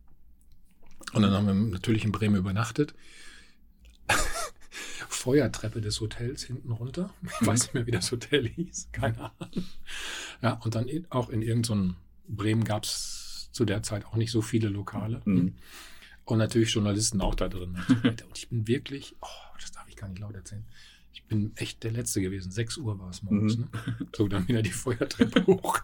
[1.12, 2.94] Und dann haben wir natürlich in Bremen übernachtet.
[5.08, 7.14] Feuertreppe des Hotels hinten runter.
[7.22, 8.88] Ich weiß nicht mehr, wie das Hotel hieß.
[8.92, 9.64] Keine Ahnung.
[10.40, 14.32] Ja, und dann auch in irgendeinem so Bremen gab es zu der Zeit auch nicht
[14.32, 15.20] so viele Lokale.
[15.24, 15.54] Mhm.
[16.24, 17.76] Und natürlich Journalisten auch da drin.
[18.04, 20.64] Und ich bin wirklich, oh, das darf ich gar nicht laut erzählen.
[21.12, 22.50] Ich bin echt der Letzte gewesen.
[22.50, 23.58] 6 Uhr war es morgens.
[23.58, 23.68] Mhm.
[23.72, 24.08] Ne?
[24.16, 25.80] So, dann wieder die Feuertreppe hoch.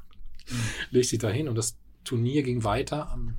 [0.91, 3.35] Leg sich da hin und das Turnier ging weiter am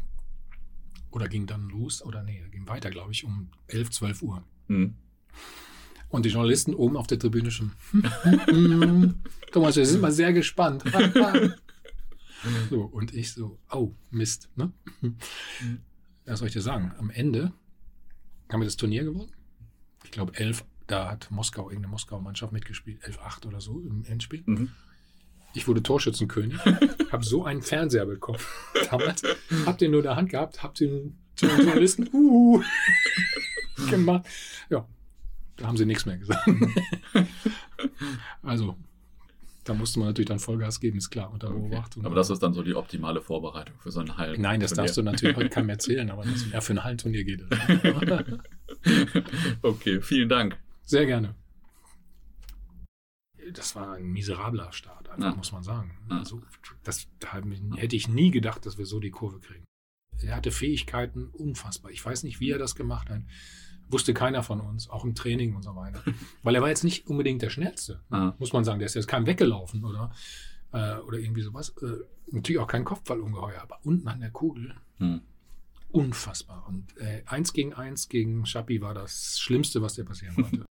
[1.11, 4.43] oder ging dann los, oder nee, ging weiter, glaube ich, um 11, 12 Uhr.
[4.67, 4.95] Mhm.
[6.09, 7.71] Und die Journalisten oben auf der Tribüne schon.
[9.51, 10.83] Thomas, wir sind mal sehr gespannt.
[12.69, 14.49] so, und ich so, oh, Mist.
[14.55, 14.71] Ne?
[16.25, 16.93] Was soll ich dir sagen?
[16.97, 17.53] Am Ende
[18.51, 19.31] haben wir das Turnier gewonnen.
[20.03, 24.43] Ich glaube, 11, da hat Moskau, irgendeine Moskauer Mannschaft mitgespielt, 11-8 oder so im Endspiel.
[24.45, 24.71] Mhm.
[25.53, 26.59] Ich wurde Torschützenkönig,
[27.12, 28.39] habe so einen Fernseher bekommen
[28.89, 29.23] damals,
[29.65, 32.62] hab den nur in der Hand gehabt, hab den Journalisten uh,
[33.89, 34.25] gemacht.
[34.69, 34.88] Ja,
[35.57, 36.47] da haben sie nichts mehr gesagt.
[38.43, 38.75] also,
[39.63, 42.01] da musste man natürlich dann Vollgas geben, ist klar, unter Beobachtung.
[42.01, 42.07] Okay.
[42.07, 44.41] Aber das ist dann so die optimale Vorbereitung für so ein Hallen.
[44.41, 47.41] Nein, das darfst du natürlich heute keinem erzählen, aber das, ja, für ein Hallenturnier geht
[47.41, 47.49] es.
[49.62, 50.57] okay, vielen Dank.
[50.83, 51.35] Sehr gerne
[53.53, 55.35] das war ein miserabler Start, einfach, ja.
[55.35, 55.97] muss man sagen.
[56.09, 56.41] Also,
[56.83, 57.41] das da
[57.75, 59.65] hätte ich nie gedacht, dass wir so die Kurve kriegen.
[60.21, 61.91] Er hatte Fähigkeiten unfassbar.
[61.91, 63.21] Ich weiß nicht, wie er das gemacht hat.
[63.89, 66.03] Wusste keiner von uns, auch im Training und so weiter.
[66.43, 68.35] Weil er war jetzt nicht unbedingt der Schnellste, ja.
[68.38, 68.79] muss man sagen.
[68.79, 70.12] Der ist jetzt kein weggelaufen oder,
[70.73, 71.73] äh, oder irgendwie sowas.
[71.81, 74.75] Äh, natürlich auch kein Kopfballungeheuer, aber unten an der Kugel.
[74.97, 75.21] Hm.
[75.91, 76.67] Unfassbar.
[76.67, 80.67] Und äh, eins gegen eins gegen Schappi war das Schlimmste, was dir passieren konnte.